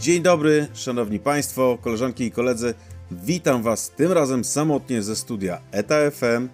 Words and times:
Dzień 0.00 0.22
dobry, 0.22 0.68
szanowni 0.74 1.18
państwo, 1.18 1.78
koleżanki 1.82 2.24
i 2.24 2.30
koledzy. 2.30 2.74
Witam 3.10 3.62
was 3.62 3.90
tym 3.90 4.12
razem 4.12 4.44
samotnie 4.44 5.02
ze 5.02 5.16
studia 5.16 5.60
ETA 5.72 6.10
FM 6.10 6.48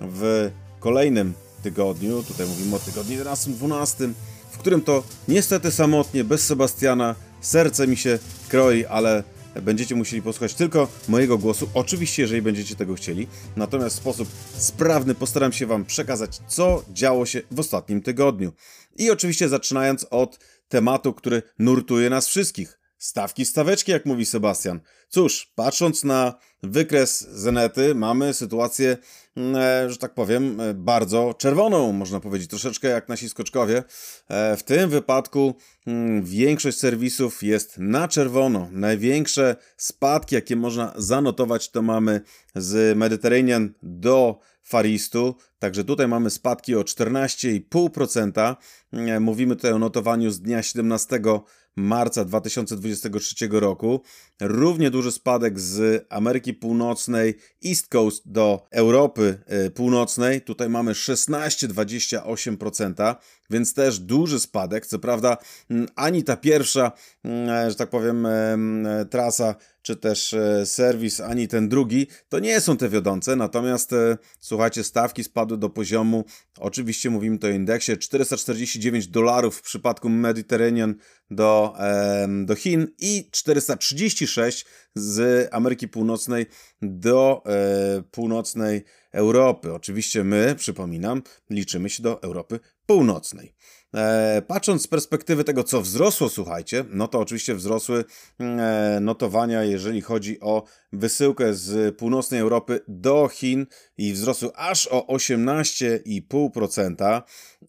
w 0.00 0.50
kolejnym 0.80 1.32
tygodniu. 1.62 2.22
Tutaj 2.22 2.46
mówimy 2.46 2.76
o 2.76 2.78
tygodniu 2.78 3.24
11-12, 3.24 4.12
w 4.50 4.58
którym 4.58 4.80
to 4.80 5.02
niestety 5.28 5.70
samotnie, 5.70 6.24
bez 6.24 6.46
Sebastiana, 6.46 7.14
serce 7.40 7.86
mi 7.86 7.96
się 7.96 8.18
kroi, 8.48 8.84
ale 8.84 9.24
będziecie 9.62 9.94
musieli 9.94 10.22
posłuchać 10.22 10.54
tylko 10.54 10.88
mojego 11.08 11.38
głosu, 11.38 11.68
oczywiście, 11.74 12.22
jeżeli 12.22 12.42
będziecie 12.42 12.76
tego 12.76 12.94
chcieli. 12.94 13.26
Natomiast 13.56 13.96
w 13.96 14.00
sposób 14.00 14.28
sprawny 14.56 15.14
postaram 15.14 15.52
się 15.52 15.66
Wam 15.66 15.84
przekazać, 15.84 16.40
co 16.46 16.82
działo 16.92 17.26
się 17.26 17.42
w 17.50 17.60
ostatnim 17.60 18.02
tygodniu. 18.02 18.52
I 18.96 19.10
oczywiście 19.10 19.48
zaczynając 19.48 20.06
od 20.10 20.38
tematu, 20.72 21.14
który 21.14 21.42
nurtuje 21.58 22.10
nas 22.10 22.28
wszystkich. 22.28 22.78
Stawki 22.98 23.44
staweczki, 23.46 23.92
jak 23.92 24.06
mówi 24.06 24.26
Sebastian. 24.26 24.80
Cóż, 25.08 25.52
patrząc 25.54 26.04
na 26.04 26.34
wykres 26.62 27.20
Zenety, 27.20 27.94
mamy 27.94 28.34
sytuację, 28.34 28.96
mm, 29.36 29.56
e, 29.56 29.90
że 29.90 29.96
tak 29.96 30.14
powiem, 30.14 30.60
e, 30.60 30.74
bardzo 30.74 31.34
czerwoną, 31.38 31.92
można 31.92 32.20
powiedzieć, 32.20 32.50
troszeczkę 32.50 32.88
jak 32.88 33.08
nasi 33.08 33.28
skoczkowie. 33.28 33.82
E, 34.28 34.56
w 34.56 34.62
tym 34.62 34.90
wypadku 34.90 35.54
mm, 35.86 36.24
większość 36.24 36.78
serwisów 36.78 37.42
jest 37.42 37.78
na 37.78 38.08
czerwono. 38.08 38.68
Największe 38.72 39.56
spadki, 39.76 40.34
jakie 40.34 40.56
można 40.56 40.92
zanotować, 40.96 41.70
to 41.70 41.82
mamy 41.82 42.20
z 42.54 42.98
Mediterranean 42.98 43.74
do 43.82 44.40
Faristu. 44.62 45.34
Także 45.58 45.84
tutaj 45.84 46.08
mamy 46.08 46.30
spadki 46.30 46.76
o 46.76 46.82
14,5%. 46.82 48.56
Mówimy 49.20 49.56
tutaj 49.56 49.72
o 49.72 49.78
notowaniu 49.78 50.30
z 50.30 50.40
dnia 50.40 50.62
17 50.62 51.20
marca 51.76 52.24
2023 52.24 53.48
roku. 53.50 54.02
Równie 54.40 54.90
duży 54.90 55.12
spadek 55.12 55.60
z 55.60 56.06
Ameryki 56.10 56.54
Północnej, 56.54 57.38
East 57.66 57.88
Coast 57.88 58.30
do 58.30 58.66
Europy 58.70 59.42
e, 59.46 59.70
Północnej. 59.70 60.40
Tutaj 60.40 60.68
mamy 60.68 60.92
16,28%, 60.92 63.14
więc 63.50 63.74
też 63.74 63.98
duży 63.98 64.40
spadek. 64.40 64.86
Co 64.86 64.98
prawda, 64.98 65.36
ani 65.96 66.24
ta 66.24 66.36
pierwsza, 66.36 66.92
e, 67.24 67.70
że 67.70 67.76
tak 67.76 67.90
powiem, 67.90 68.26
e, 68.26 68.56
trasa 69.10 69.54
czy 69.82 69.96
też 69.96 70.34
serwis, 70.64 71.20
ani 71.20 71.48
ten 71.48 71.68
drugi, 71.68 72.06
to 72.28 72.38
nie 72.38 72.60
są 72.60 72.76
te 72.76 72.88
wiodące, 72.88 73.36
natomiast 73.36 73.90
słuchajcie, 74.40 74.84
stawki 74.84 75.24
spadły 75.24 75.58
do 75.58 75.70
poziomu, 75.70 76.24
oczywiście 76.58 77.10
mówimy 77.10 77.38
to 77.38 77.46
o 77.46 77.50
indeksie, 77.50 77.98
449 77.98 79.06
dolarów 79.06 79.56
w 79.56 79.62
przypadku 79.62 80.08
Mediterranean 80.08 80.94
do, 81.30 81.74
do 82.44 82.54
Chin 82.54 82.88
i 82.98 83.28
436 83.30 84.66
z 84.94 85.48
Ameryki 85.52 85.88
Północnej 85.88 86.46
do 86.82 87.42
e, 87.46 88.02
północnej 88.10 88.84
Europy. 89.12 89.72
Oczywiście 89.72 90.24
my, 90.24 90.54
przypominam, 90.58 91.22
liczymy 91.50 91.90
się 91.90 92.02
do 92.02 92.22
Europy 92.22 92.60
Północnej. 92.86 93.54
E, 93.94 94.42
patrząc 94.46 94.82
z 94.82 94.86
perspektywy 94.86 95.44
tego, 95.44 95.64
co 95.64 95.80
wzrosło, 95.80 96.28
słuchajcie, 96.28 96.84
no 96.90 97.08
to 97.08 97.18
oczywiście 97.18 97.54
wzrosły 97.54 98.04
e, 98.40 98.98
notowania, 99.00 99.64
jeżeli 99.64 100.00
chodzi 100.00 100.40
o 100.40 100.64
wysyłkę 100.92 101.54
z 101.54 101.96
północnej 101.96 102.40
Europy 102.40 102.80
do 102.88 103.28
Chin 103.28 103.66
i 103.96 104.12
wzrosły 104.12 104.50
aż 104.54 104.86
o 104.86 105.00
18,5%, 105.00 107.22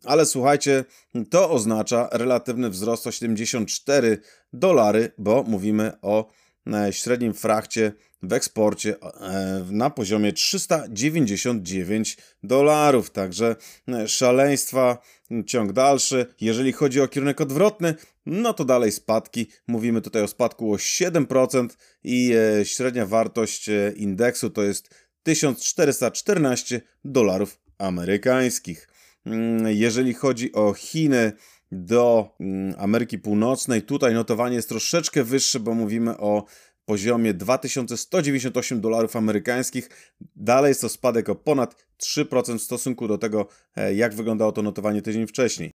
ale 0.03 0.25
słuchajcie, 0.25 0.85
to 1.29 1.49
oznacza 1.49 2.09
relatywny 2.11 2.69
wzrost 2.69 3.07
o 3.07 3.11
74 3.11 4.17
dolary, 4.53 5.11
bo 5.17 5.43
mówimy 5.43 5.91
o 6.01 6.29
e, 6.73 6.93
średnim 6.93 7.33
frachcie 7.33 7.91
w 8.23 8.33
eksporcie 8.33 8.95
e, 9.01 9.65
na 9.71 9.89
poziomie 9.89 10.33
399 10.33 12.17
dolarów. 12.43 13.09
Także 13.09 13.55
e, 13.87 14.07
szaleństwa, 14.07 14.97
ciąg 15.45 15.73
dalszy. 15.73 16.25
Jeżeli 16.41 16.71
chodzi 16.71 17.01
o 17.01 17.07
kierunek 17.07 17.41
odwrotny, 17.41 17.95
no 18.25 18.53
to 18.53 18.65
dalej 18.65 18.91
spadki. 18.91 19.47
Mówimy 19.67 20.01
tutaj 20.01 20.21
o 20.21 20.27
spadku 20.27 20.73
o 20.73 20.75
7% 20.75 21.67
i 22.03 22.33
e, 22.59 22.65
średnia 22.65 23.05
wartość 23.05 23.69
indeksu 23.95 24.49
to 24.49 24.63
jest 24.63 24.95
1414 25.23 26.81
dolarów 27.05 27.59
amerykańskich. 27.77 28.87
Mm, 29.25 29.67
jeżeli 29.67 30.13
chodzi 30.13 30.53
o 30.53 30.73
Chiny, 30.73 31.31
do 31.73 32.35
mm, 32.39 32.75
Ameryki 32.77 33.19
Północnej. 33.19 33.81
Tutaj 33.81 34.13
notowanie 34.13 34.55
jest 34.55 34.69
troszeczkę 34.69 35.23
wyższe, 35.23 35.59
bo 35.59 35.73
mówimy 35.73 36.17
o 36.17 36.45
poziomie 36.85 37.33
2198 37.33 38.81
dolarów 38.81 39.15
amerykańskich. 39.15 39.89
Dalej 40.35 40.69
jest 40.69 40.81
to 40.81 40.89
spadek 40.89 41.29
o 41.29 41.35
ponad 41.35 41.75
3% 41.97 42.57
w 42.57 42.61
stosunku 42.61 43.07
do 43.07 43.17
tego, 43.17 43.47
e, 43.75 43.93
jak 43.93 44.15
wyglądało 44.15 44.51
to 44.51 44.61
notowanie 44.61 45.01
tydzień 45.01 45.27
wcześniej. 45.27 45.71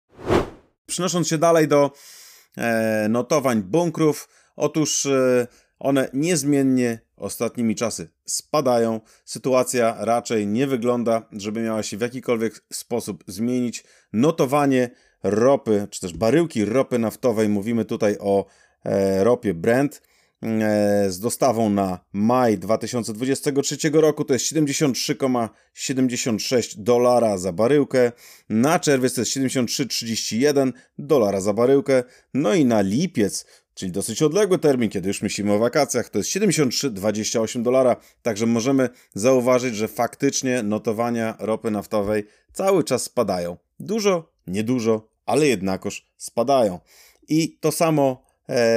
Przenosząc 0.85 1.27
się 1.27 1.37
dalej 1.37 1.67
do 1.67 1.91
e, 2.57 3.07
notowań 3.09 3.63
bunkrów, 3.63 4.29
otóż 4.55 5.05
e, 5.05 5.47
one 5.79 6.09
niezmiennie 6.13 6.99
ostatnimi 7.17 7.75
czasy 7.75 8.09
spadają. 8.25 9.01
Sytuacja 9.25 9.95
raczej 9.99 10.47
nie 10.47 10.67
wygląda, 10.67 11.29
żeby 11.31 11.61
miała 11.61 11.83
się 11.83 11.97
w 11.97 12.01
jakikolwiek 12.01 12.63
sposób 12.73 13.23
zmienić. 13.27 13.83
Notowanie 14.13 14.89
ropy, 15.23 15.87
czy 15.89 16.01
też 16.01 16.13
baryłki 16.13 16.65
ropy 16.65 16.99
naftowej, 16.99 17.49
mówimy 17.49 17.85
tutaj 17.85 18.17
o 18.19 18.45
ropie 19.23 19.53
Brent 19.53 20.01
z 21.07 21.19
dostawą 21.19 21.69
na 21.69 21.99
maj 22.13 22.57
2023 22.57 23.77
roku 23.93 24.25
to 24.25 24.33
jest 24.33 24.45
73,76 24.45 26.75
dolara 26.77 27.37
za 27.37 27.53
baryłkę, 27.53 28.11
na 28.49 28.79
czerwiec 28.79 29.13
to 29.13 29.21
jest 29.21 29.31
73,31 29.31 30.71
dolara 30.97 31.41
za 31.41 31.53
baryłkę, 31.53 32.03
no 32.33 32.53
i 32.53 32.65
na 32.65 32.81
lipiec, 32.81 33.45
czyli 33.73 33.91
dosyć 33.91 34.21
odległy 34.21 34.59
termin, 34.59 34.89
kiedy 34.89 35.07
już 35.07 35.21
myślimy 35.21 35.53
o 35.53 35.59
wakacjach, 35.59 36.09
to 36.09 36.17
jest 36.17 36.29
73,28 36.29 37.61
dolara, 37.61 37.95
także 38.21 38.45
możemy 38.45 38.89
zauważyć, 39.13 39.75
że 39.75 39.87
faktycznie 39.87 40.63
notowania 40.63 41.35
ropy 41.39 41.71
naftowej 41.71 42.23
cały 42.53 42.83
czas 42.83 43.03
spadają. 43.03 43.57
Dużo, 43.79 44.31
niedużo, 44.47 45.09
ale 45.25 45.47
jednakoż 45.47 46.05
spadają. 46.17 46.79
I 47.27 47.57
to 47.59 47.71
samo 47.71 48.24
E, 48.24 48.24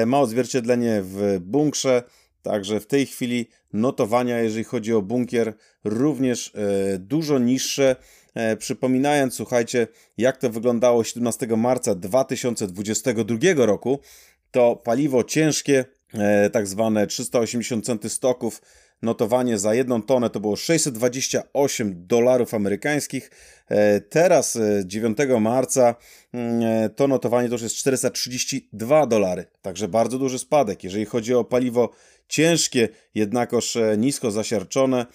ma 0.06 0.20
odzwierciedlenie 0.20 1.02
w 1.02 1.38
bunkrze, 1.40 2.02
także 2.42 2.80
w 2.80 2.86
tej 2.86 3.06
chwili 3.06 3.48
notowania, 3.72 4.40
jeżeli 4.40 4.64
chodzi 4.64 4.94
o 4.94 5.02
bunkier, 5.02 5.54
również 5.84 6.52
e, 6.54 6.98
dużo 6.98 7.38
niższe. 7.38 7.96
E, 8.34 8.56
przypominając, 8.56 9.34
słuchajcie, 9.34 9.86
jak 10.16 10.36
to 10.36 10.50
wyglądało 10.50 11.04
17 11.04 11.46
marca 11.46 11.94
2022 11.94 13.36
roku, 13.56 14.00
to 14.50 14.76
paliwo 14.76 15.24
ciężkie, 15.24 15.84
tak 16.52 16.66
zwane 16.66 17.06
380 17.06 17.86
centy 17.86 18.08
stoków, 18.08 18.62
notowanie 19.02 19.58
za 19.58 19.74
jedną 19.74 20.02
tonę 20.02 20.30
to 20.30 20.40
było 20.40 20.56
628 20.56 22.06
dolarów 22.06 22.54
amerykańskich. 22.54 23.30
E, 23.68 24.00
teraz 24.00 24.58
9 24.84 25.20
e, 25.20 25.40
marca 25.40 25.94
mm, 26.32 26.62
e, 26.62 26.90
to 26.90 27.08
notowanie 27.08 27.48
to 27.48 27.54
już 27.54 27.62
jest 27.62 27.76
432 27.76 29.06
dolary, 29.06 29.44
także 29.62 29.88
bardzo 29.88 30.18
duży 30.18 30.38
spadek. 30.38 30.84
Jeżeli 30.84 31.04
chodzi 31.04 31.34
o 31.34 31.44
paliwo 31.44 31.90
ciężkie, 32.28 32.88
jednakoż 33.14 33.78
nisko 33.98 34.30
zasiarczone, 34.30 35.06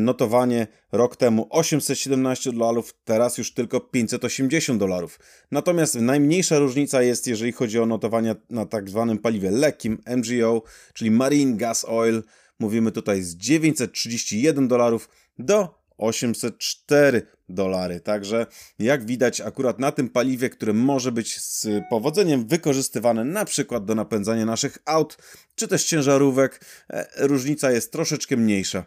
notowanie 0.00 0.66
rok 0.92 1.16
temu 1.16 1.46
817 1.50 2.52
dolarów, 2.52 2.94
teraz 3.04 3.38
już 3.38 3.54
tylko 3.54 3.80
580 3.80 4.80
dolarów. 4.80 5.20
Natomiast 5.50 5.94
najmniejsza 5.94 6.58
różnica 6.58 7.02
jest, 7.02 7.26
jeżeli 7.26 7.52
chodzi 7.52 7.78
o 7.78 7.86
notowania 7.86 8.34
na 8.50 8.66
tak 8.66 8.90
zwanym 8.90 9.18
paliwie 9.18 9.50
lekkim 9.50 9.98
MGO, 10.16 10.62
czyli 10.94 11.10
Marine 11.10 11.56
Gas 11.56 11.84
Oil, 11.88 12.22
Mówimy 12.60 12.92
tutaj 12.92 13.22
z 13.22 13.36
931 13.36 14.68
dolarów 14.68 15.08
do 15.38 15.80
804 15.98 17.22
dolary. 17.48 18.00
Także 18.00 18.46
jak 18.78 19.04
widać, 19.04 19.40
akurat 19.40 19.78
na 19.78 19.92
tym 19.92 20.08
paliwie, 20.08 20.50
które 20.50 20.72
może 20.72 21.12
być 21.12 21.40
z 21.40 21.68
powodzeniem 21.90 22.46
wykorzystywane 22.46 23.24
na 23.24 23.44
przykład 23.44 23.84
do 23.84 23.94
napędzania 23.94 24.46
naszych 24.46 24.78
aut 24.84 25.18
czy 25.54 25.68
też 25.68 25.84
ciężarówek, 25.84 26.60
e, 26.90 27.06
różnica 27.16 27.70
jest 27.70 27.92
troszeczkę 27.92 28.36
mniejsza. 28.36 28.84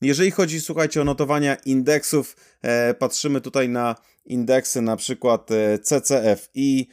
Jeżeli 0.00 0.30
chodzi, 0.30 0.60
słuchajcie, 0.60 1.02
o 1.02 1.04
notowania 1.04 1.54
indeksów, 1.54 2.36
e, 2.62 2.94
patrzymy 2.94 3.40
tutaj 3.40 3.68
na 3.68 3.94
indeksy 4.26 4.82
na 4.82 4.96
przykład 4.96 5.50
e, 5.50 5.78
CCFI 5.78 6.88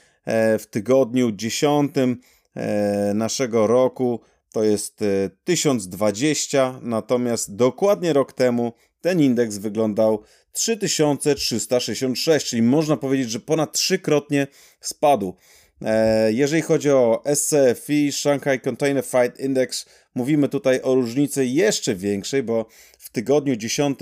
w 0.60 0.66
tygodniu 0.70 1.32
10 1.32 1.92
naszego 3.14 3.68
roku 3.68 4.20
to 4.56 4.64
jest 4.64 5.00
1020, 5.44 6.58
e, 6.58 6.80
natomiast 6.82 7.56
dokładnie 7.56 8.14
rok 8.14 8.34
temu 8.34 8.74
ten 9.02 9.22
indeks 9.22 9.58
wyglądał 9.58 10.24
3366, 10.52 12.48
czyli 12.48 12.62
można 12.62 12.98
powiedzieć, 12.98 13.32
że 13.32 13.40
ponad 13.40 13.74
trzykrotnie 13.74 14.48
spadł. 14.82 15.36
E, 15.82 16.34
jeżeli 16.34 16.62
chodzi 16.62 16.90
o 16.90 17.24
SCFI, 17.36 18.12
Shanghai 18.12 18.60
Container 18.60 19.06
Freight 19.06 19.40
Index, 19.40 19.86
mówimy 20.16 20.50
tutaj 20.50 20.82
o 20.82 20.96
różnicy 20.96 21.46
jeszcze 21.46 21.96
większej, 21.96 22.44
bo 22.44 22.66
w 23.00 23.10
tygodniu 23.10 23.56
10 23.56 24.00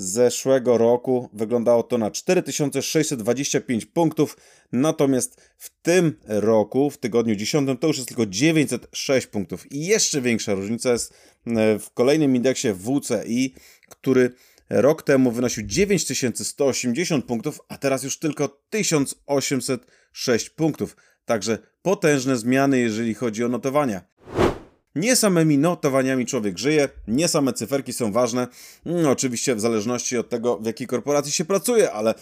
zeszłego 0.00 0.78
roku 0.78 1.28
wyglądało 1.32 1.82
to 1.82 1.98
na 1.98 2.10
4625 2.10 3.86
punktów, 3.86 4.36
natomiast 4.72 5.40
w 5.56 5.82
tym 5.82 6.16
roku, 6.26 6.90
w 6.90 6.98
tygodniu 6.98 7.36
10, 7.36 7.80
to 7.80 7.86
już 7.86 7.96
jest 7.96 8.08
tylko 8.08 8.26
906 8.26 9.26
punktów. 9.26 9.72
I 9.72 9.86
jeszcze 9.86 10.20
większa 10.20 10.54
różnica 10.54 10.92
jest 10.92 11.14
e, 11.46 11.78
w 11.78 11.90
kolejnym 11.90 12.36
indeksie 12.36 12.68
WCI, 12.74 13.54
który 13.88 14.30
rok 14.70 15.02
temu 15.02 15.30
wynosił 15.30 15.62
9180 15.66 17.24
punktów, 17.24 17.60
a 17.68 17.78
teraz 17.78 18.02
już 18.02 18.18
tylko 18.18 18.48
1806 18.70 20.50
punktów. 20.50 20.96
Także 21.24 21.58
potężne 21.82 22.36
zmiany, 22.36 22.78
jeżeli 22.78 23.14
chodzi 23.14 23.44
o 23.44 23.48
notowania. 23.48 24.10
Nie 24.94 25.16
samymi 25.16 25.58
notowaniami 25.58 26.26
człowiek 26.26 26.58
żyje, 26.58 26.88
nie 27.08 27.28
same 27.28 27.52
cyferki 27.52 27.92
są 27.92 28.12
ważne, 28.12 28.48
no, 28.84 29.10
oczywiście 29.10 29.54
w 29.54 29.60
zależności 29.60 30.18
od 30.18 30.28
tego, 30.28 30.58
w 30.58 30.66
jakiej 30.66 30.86
korporacji 30.86 31.32
się 31.32 31.44
pracuje, 31.44 31.92
ale 31.92 32.14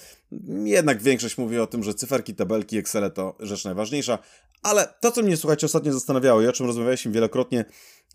jednak 0.64 1.02
większość 1.02 1.38
mówi 1.38 1.58
o 1.58 1.66
tym, 1.66 1.82
że 1.82 1.94
cyferki, 1.94 2.34
tabelki, 2.34 2.78
Excel 2.78 3.12
to 3.12 3.36
rzecz 3.40 3.64
najważniejsza. 3.64 4.18
Ale 4.62 4.94
to, 5.00 5.12
co 5.12 5.22
mnie, 5.22 5.36
słuchajcie, 5.36 5.66
ostatnio 5.66 5.92
zastanawiało 5.92 6.42
i 6.42 6.46
o 6.46 6.52
czym 6.52 6.66
rozmawialiśmy 6.66 7.12
wielokrotnie 7.12 7.64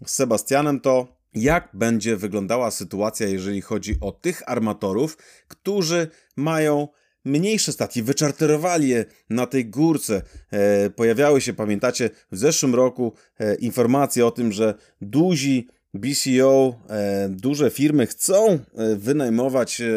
z 0.05 0.11
Sebastianem, 0.11 0.79
to 0.79 1.07
jak 1.33 1.69
będzie 1.73 2.17
wyglądała 2.17 2.71
sytuacja, 2.71 3.27
jeżeli 3.27 3.61
chodzi 3.61 3.97
o 4.01 4.11
tych 4.11 4.49
armatorów, 4.49 5.17
którzy 5.47 6.07
mają 6.35 6.87
mniejsze 7.25 7.71
statki, 7.71 8.03
wyczarterowali 8.03 8.89
je 8.89 9.05
na 9.29 9.47
tej 9.47 9.65
górce. 9.65 10.21
E, 10.51 10.89
pojawiały 10.89 11.41
się, 11.41 11.53
pamiętacie, 11.53 12.09
w 12.31 12.37
zeszłym 12.37 12.75
roku 12.75 13.13
e, 13.39 13.55
informacje 13.55 14.25
o 14.25 14.31
tym, 14.31 14.51
że 14.51 14.73
duzi 15.01 15.67
BCO, 15.93 16.75
e, 16.89 17.29
duże 17.29 17.69
firmy 17.69 18.07
chcą 18.07 18.47
e, 18.47 18.59
wynajmować 18.95 19.81
e, 19.81 19.89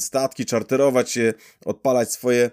statki, 0.00 0.44
czarterować 0.44 1.16
je, 1.16 1.34
odpalać 1.64 2.12
swoje 2.12 2.50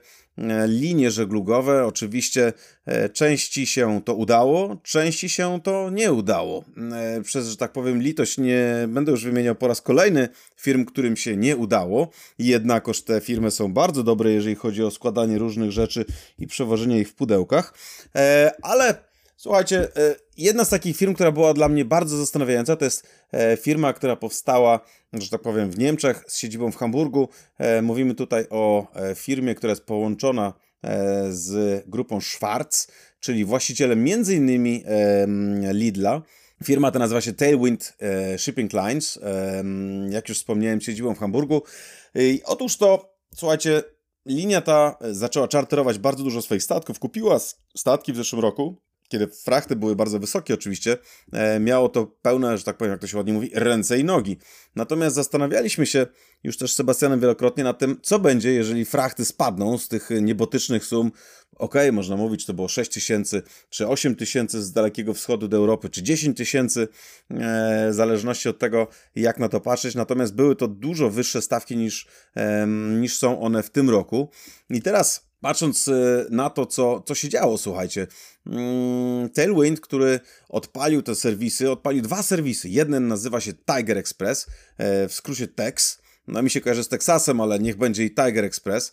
linie 0.68 1.12
żeglugowe. 1.12 1.86
Oczywiście 1.86 2.54
e, 2.86 3.10
części 3.10 3.66
się 3.66 4.02
to 4.06 4.14
udało, 4.14 4.78
części 4.84 5.30
się 5.30 5.60
to 5.64 5.90
nie 5.90 6.14
udało. 6.14 6.64
E, 6.94 7.22
przez, 7.22 7.48
że 7.48 7.58
tak 7.58 7.72
powiem, 7.72 8.02
litość 8.02 8.38
nie 8.38 8.66
będę 8.88 9.12
już 9.12 9.26
wymieniał 9.26 9.56
po 9.56 9.68
raz 9.68 9.82
kolejny 9.82 10.30
firm, 10.58 10.86
którym 10.86 11.18
się 11.18 11.38
nie 11.38 11.58
udało. 11.58 12.10
Jednakoż 12.40 13.02
te 13.02 13.22
firmy 13.22 13.52
są 13.52 13.74
bardzo 13.74 14.04
dobre, 14.04 14.32
jeżeli 14.32 14.56
chodzi 14.56 14.84
o 14.84 14.92
składanie 14.92 15.38
różnych 15.38 15.72
rzeczy 15.72 16.06
i 16.40 16.48
przewożenie 16.48 17.00
ich 17.00 17.10
w 17.10 17.14
pudełkach. 17.14 17.74
Ale 18.62 19.11
Słuchajcie, 19.42 19.96
e, 19.96 20.16
jedna 20.38 20.66
z 20.66 20.70
takich 20.70 20.98
firm, 20.98 21.14
która 21.14 21.32
była 21.32 21.54
dla 21.54 21.70
mnie 21.70 21.86
bardzo 21.86 22.18
zastanawiająca, 22.18 22.76
to 22.76 22.86
jest 22.86 23.08
e, 23.32 23.58
firma, 23.58 23.94
która 23.94 24.16
powstała, 24.16 24.80
że 25.14 25.30
tak 25.30 25.42
powiem, 25.42 25.72
w 25.72 25.80
Niemczech 25.80 26.24
z 26.28 26.38
siedzibą 26.38 26.72
w 26.72 26.76
Hamburgu. 26.76 27.30
E, 27.58 27.82
mówimy 27.82 28.16
tutaj 28.16 28.46
o 28.50 28.88
firmie, 29.16 29.56
która 29.56 29.72
jest 29.72 29.86
połączona 29.86 30.54
z 31.30 31.84
grupą 31.90 32.22
Schwarz, 32.22 32.88
czyli 33.20 33.46
właścicielem 33.46 34.08
innymi 34.08 34.84
Lidla. 35.74 36.22
Firma 36.64 36.92
ta 36.92 37.00
nazywa 37.00 37.22
się 37.22 37.34
Tailwind 37.34 37.98
Shipping 38.38 38.74
Lines, 38.74 39.20
jak 40.10 40.30
już 40.30 40.38
wspomniałem, 40.38 40.82
siedzibą 40.82 41.16
w 41.16 41.20
Hamburgu. 41.20 41.62
Otóż 42.46 42.78
to, 42.78 43.16
słuchajcie, 43.36 43.84
linia 44.26 44.62
ta 44.62 44.98
zaczęła 45.12 45.48
czarterować 45.48 46.00
bardzo 46.00 46.24
dużo 46.24 46.42
swoich 46.42 46.64
statków, 46.64 47.00
kupiła 47.00 47.40
statki 47.76 48.14
w 48.14 48.18
zeszłym 48.18 48.42
roku, 48.42 48.82
kiedy 49.12 49.28
frachty 49.28 49.76
były 49.76 49.96
bardzo 49.96 50.20
wysokie 50.20 50.54
oczywiście, 50.54 50.98
e, 51.34 51.60
miało 51.60 51.90
to 51.90 52.06
pełne, 52.22 52.58
że 52.58 52.64
tak 52.64 52.78
powiem, 52.78 52.92
jak 52.92 53.02
to 53.02 53.08
się 53.08 53.18
ładnie 53.18 53.34
mówi, 53.34 53.52
ręce 53.54 54.00
i 54.00 54.04
nogi. 54.04 54.38
Natomiast 54.76 55.16
zastanawialiśmy 55.16 55.86
się 55.86 56.08
już 56.44 56.58
też 56.58 56.74
z 56.74 56.76
Sebastianem 56.76 57.20
wielokrotnie 57.20 57.64
nad 57.64 57.80
tym, 57.80 57.98
co 58.02 58.20
będzie, 58.20 58.54
jeżeli 58.54 58.86
frachty 58.86 59.26
spadną 59.26 59.78
z 59.78 59.88
tych 59.88 60.10
niebotycznych 60.22 60.86
sum. 60.86 61.12
Ok, 61.56 61.76
można 61.92 62.16
mówić, 62.18 62.46
to 62.46 62.54
było 62.54 62.68
6 62.68 62.92
tysięcy, 62.92 63.42
czy 63.70 63.88
8 63.88 64.16
tysięcy 64.16 64.64
z 64.64 64.72
Dalekiego 64.72 65.14
Wschodu 65.14 65.48
do 65.48 65.58
Europy, 65.58 65.90
czy 65.90 66.04
10 66.04 66.38
tysięcy, 66.38 66.82
e, 66.82 67.90
w 67.92 67.94
zależności 67.94 68.50
od 68.50 68.60
tego, 68.60 68.88
jak 69.16 69.40
na 69.40 69.50
to 69.50 69.62
patrzeć. 69.62 69.96
Natomiast 69.96 70.36
były 70.36 70.56
to 70.56 70.68
dużo 70.68 71.10
wyższe 71.10 71.42
stawki 71.42 71.78
niż, 71.78 72.08
niż 73.00 73.18
są 73.18 73.42
one 73.42 73.64
w 73.64 73.70
tym 73.70 73.90
roku. 73.90 74.30
I 74.70 74.82
teraz 74.82 75.31
patrząc 75.42 75.88
e, 75.88 76.26
na 76.30 76.50
to, 76.50 76.66
co, 76.66 77.02
co 77.02 77.16
się 77.16 77.30
działo, 77.30 77.58
słuchajcie, 77.58 78.08
mm, 78.46 79.30
Tailwind, 79.30 79.80
który 79.80 80.20
odpalił 80.50 81.02
te 81.02 81.16
serwisy, 81.16 81.72
odpalił 81.72 82.02
dwa 82.02 82.24
serwisy. 82.24 82.70
Jeden 82.70 83.08
nazywa 83.08 83.42
się 83.42 83.54
Tiger 83.54 83.98
Express, 83.98 84.48
e, 84.78 85.08
w 85.08 85.14
skrócie 85.14 85.48
TEX. 85.48 86.02
No 86.28 86.42
mi 86.42 86.50
się 86.50 86.62
kojarzy 86.62 86.84
z 86.84 86.90
Teksasem, 86.90 87.42
ale 87.42 87.60
niech 87.60 87.78
będzie 87.78 88.06
i 88.06 88.10
Tiger 88.10 88.46
Express. 88.46 88.92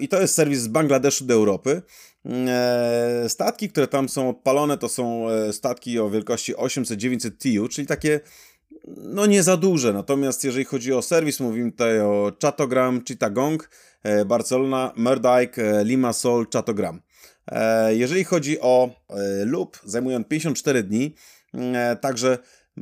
I 0.00 0.08
to 0.08 0.20
jest 0.20 0.34
serwis 0.34 0.60
z 0.60 0.68
Bangladeszu 0.68 1.24
do 1.24 1.34
Europy. 1.34 1.82
E, 2.26 3.24
statki, 3.28 3.68
które 3.68 3.88
tam 3.88 4.08
są 4.08 4.28
odpalone, 4.28 4.78
to 4.78 4.88
są 4.88 5.26
statki 5.52 5.98
o 5.98 6.10
wielkości 6.10 6.54
800-900 6.54 7.30
TU, 7.30 7.68
czyli 7.68 7.86
takie 7.86 8.20
no 8.88 9.26
nie 9.26 9.42
za 9.42 9.56
duże. 9.56 9.92
Natomiast 9.92 10.44
jeżeli 10.44 10.64
chodzi 10.64 10.92
o 10.92 11.02
serwis, 11.02 11.40
mówimy 11.40 11.72
tutaj 11.72 12.00
o 12.00 12.32
Chatogram, 12.42 13.04
Chittagong, 13.04 13.70
e, 14.02 14.24
Barcelona, 14.24 14.92
Merdijk, 14.96 15.58
e, 15.58 15.84
Limassol, 15.84 16.46
Chatogram. 16.52 17.00
E, 17.46 17.94
jeżeli 17.94 18.24
chodzi 18.24 18.60
o 18.60 18.90
lub, 19.44 19.80
zajmują 19.84 20.24
54 20.24 20.82
dni, 20.82 21.14
także 22.00 22.38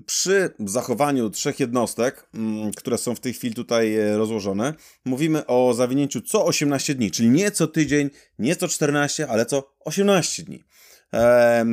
przy 0.07 0.51
zachowaniu 0.59 1.31
trzech 1.31 1.61
jednostek, 1.61 2.29
mm, 2.35 2.73
które 2.73 2.99
są 2.99 3.15
w 3.15 3.21
tej 3.21 3.33
chwili 3.33 3.55
tutaj 3.55 3.97
rozłożone, 4.17 4.75
mówimy 5.05 5.47
o 5.47 5.75
zawinięciu 5.75 6.21
co 6.21 6.47
18 6.47 6.95
dni, 6.95 7.11
czyli 7.11 7.31
nie 7.31 7.51
co 7.51 7.67
tydzień, 7.67 8.11
nie 8.39 8.57
co 8.57 8.69
14, 8.69 9.29
ale 9.29 9.47
co 9.47 9.75
18 9.85 10.43
dni. 10.43 10.65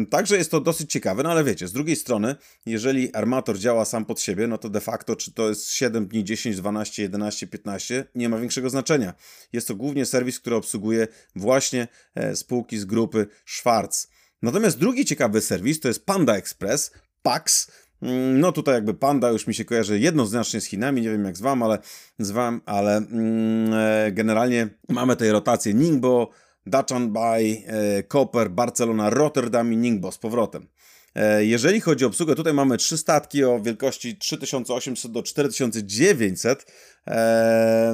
Także 0.09 0.37
jest 0.37 0.51
to 0.51 0.61
dosyć 0.61 0.91
ciekawe, 0.91 1.23
no 1.23 1.31
ale 1.31 1.43
wiecie, 1.43 1.67
z 1.67 1.71
drugiej 1.71 1.95
strony, 1.95 2.35
jeżeli 2.65 3.13
armator 3.13 3.57
działa 3.57 3.85
sam 3.85 4.05
pod 4.05 4.21
siebie, 4.21 4.47
no 4.47 4.57
to 4.57 4.69
de 4.69 4.79
facto, 4.79 5.15
czy 5.15 5.33
to 5.33 5.49
jest 5.49 5.71
7 5.71 6.07
dni, 6.07 6.23
10, 6.23 6.55
12, 6.55 7.03
11, 7.03 7.47
15, 7.47 8.05
nie 8.15 8.29
ma 8.29 8.37
większego 8.37 8.69
znaczenia. 8.69 9.13
Jest 9.53 9.67
to 9.67 9.75
głównie 9.75 10.05
serwis, 10.05 10.39
który 10.39 10.55
obsługuje 10.55 11.07
właśnie 11.35 11.87
e, 12.15 12.35
spółki 12.35 12.77
z 12.77 12.85
grupy 12.85 13.27
Schwarz. 13.45 14.07
Natomiast 14.41 14.79
drugi 14.79 15.05
ciekawy 15.05 15.41
serwis 15.41 15.79
to 15.79 15.87
jest 15.87 16.05
Panda 16.05 16.35
Express, 16.35 16.91
PAX. 17.21 17.71
Mm, 18.01 18.39
no 18.39 18.51
tutaj 18.51 18.75
jakby 18.75 18.93
Panda 18.93 19.29
już 19.29 19.47
mi 19.47 19.53
się 19.53 19.65
kojarzy 19.65 19.99
jednoznacznie 19.99 20.61
z 20.61 20.65
Chinami, 20.65 21.01
nie 21.01 21.09
wiem 21.09 21.25
jak 21.25 21.37
z 21.37 21.41
wam, 21.41 21.63
ale 21.63 21.79
z 22.19 22.31
wam, 22.31 22.61
ale 22.65 22.97
mm, 22.97 23.73
e, 23.73 24.11
generalnie 24.11 24.67
mamy 24.89 25.15
tej 25.15 25.31
rotację 25.31 25.73
Ningbo, 25.73 26.29
Dachan 26.65 27.13
Bay, 27.13 27.63
e, 27.67 28.03
Koper, 28.03 28.49
Barcelona, 28.49 29.09
Rotterdam 29.09 29.73
i 29.73 29.77
Ningbo 29.77 30.11
z 30.11 30.17
powrotem. 30.17 30.67
E, 31.15 31.45
jeżeli 31.45 31.81
chodzi 31.81 32.05
o 32.05 32.07
obsługę, 32.07 32.35
tutaj 32.35 32.53
mamy 32.53 32.77
trzy 32.77 32.97
statki 32.97 33.43
o 33.43 33.59
wielkości 33.59 34.17
3800 34.17 35.11
do 35.11 35.23
4900 35.23 36.65
e, 37.07 37.93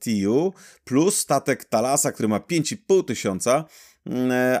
TU, 0.00 0.54
plus 0.84 1.18
statek 1.18 1.64
Talasa, 1.64 2.12
który 2.12 2.28
ma 2.28 2.40
5500 2.40 3.06
tysiąca. 3.06 3.64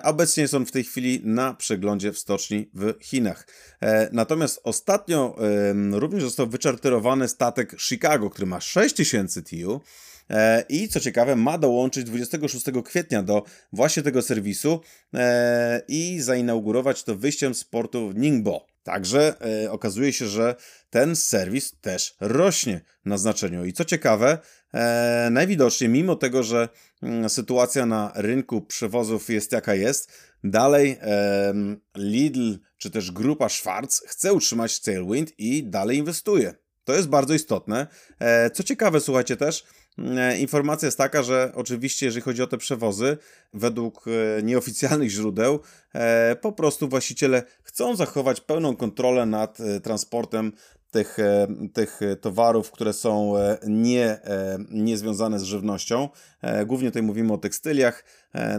Obecnie 0.02 0.48
są 0.48 0.66
w 0.66 0.70
tej 0.70 0.84
chwili 0.84 1.20
na 1.24 1.54
przeglądzie 1.54 2.12
w 2.12 2.18
stoczni 2.18 2.70
w 2.74 2.94
Chinach. 3.02 3.46
Natomiast 4.12 4.60
ostatnio 4.64 5.36
również 5.92 6.24
został 6.24 6.46
wyczarterowany 6.46 7.28
statek 7.28 7.80
Chicago, 7.80 8.30
który 8.30 8.46
ma 8.46 8.60
6000 8.60 9.42
TU. 9.42 9.80
E, 10.30 10.64
i 10.68 10.88
co 10.88 11.00
ciekawe 11.00 11.36
ma 11.36 11.58
dołączyć 11.58 12.04
26 12.04 12.66
kwietnia 12.84 13.22
do 13.22 13.44
właśnie 13.72 14.02
tego 14.02 14.22
serwisu 14.22 14.80
e, 15.14 15.82
i 15.88 16.20
zainaugurować 16.20 17.04
to 17.04 17.16
wyjściem 17.16 17.54
z 17.54 17.64
portu 17.64 18.12
Ningbo. 18.12 18.66
Także 18.82 19.34
e, 19.64 19.70
okazuje 19.70 20.12
się, 20.12 20.26
że 20.26 20.54
ten 20.90 21.16
serwis 21.16 21.80
też 21.80 22.16
rośnie 22.20 22.80
na 23.04 23.18
znaczeniu. 23.18 23.64
I 23.64 23.72
co 23.72 23.84
ciekawe, 23.84 24.38
najwidoczniej, 25.30 25.90
mimo 25.90 26.16
tego, 26.16 26.42
że 26.42 26.68
mm, 27.02 27.30
sytuacja 27.30 27.86
na 27.86 28.12
rynku 28.14 28.62
przewozów 28.62 29.30
jest 29.30 29.52
jaka 29.52 29.74
jest, 29.74 30.12
dalej 30.44 30.98
Lidl 31.96 32.58
czy 32.76 32.90
też 32.90 33.10
grupa 33.10 33.48
Schwarz 33.48 34.02
chce 34.06 34.32
utrzymać 34.32 34.80
Tailwind 34.80 35.38
i 35.38 35.64
dalej 35.64 35.98
inwestuje. 35.98 36.54
To 36.90 36.96
jest 36.96 37.08
bardzo 37.08 37.34
istotne. 37.34 37.86
E, 38.18 38.50
co 38.50 38.62
ciekawe, 38.62 39.00
słuchajcie 39.00 39.36
też, 39.36 39.64
E, 39.98 40.38
informacja 40.38 40.86
jest 40.86 40.98
taka, 40.98 41.22
że 41.22 41.52
oczywiście, 41.54 42.06
jeżeli 42.06 42.22
chodzi 42.22 42.42
o 42.42 42.46
te 42.46 42.58
przewozy, 42.58 43.16
według 43.54 44.04
e, 44.08 44.42
nieoficjalnych 44.42 45.10
źródeł, 45.10 45.60
po 46.40 46.52
prostu 46.52 46.88
właściciele 46.88 47.42
chcą 47.62 47.96
zachować 47.96 48.40
pełną 48.40 48.76
kontrolę 48.76 49.26
nad 49.26 49.58
transportem 49.82 50.52
tych, 50.90 51.16
tych 51.72 52.00
towarów, 52.20 52.70
które 52.70 52.92
są 52.92 53.34
nie, 53.66 54.20
nie 54.70 54.98
z 55.38 55.42
żywnością. 55.42 56.08
Głównie 56.66 56.88
tutaj 56.88 57.02
mówimy 57.02 57.32
o 57.32 57.38
tekstyliach, 57.38 58.04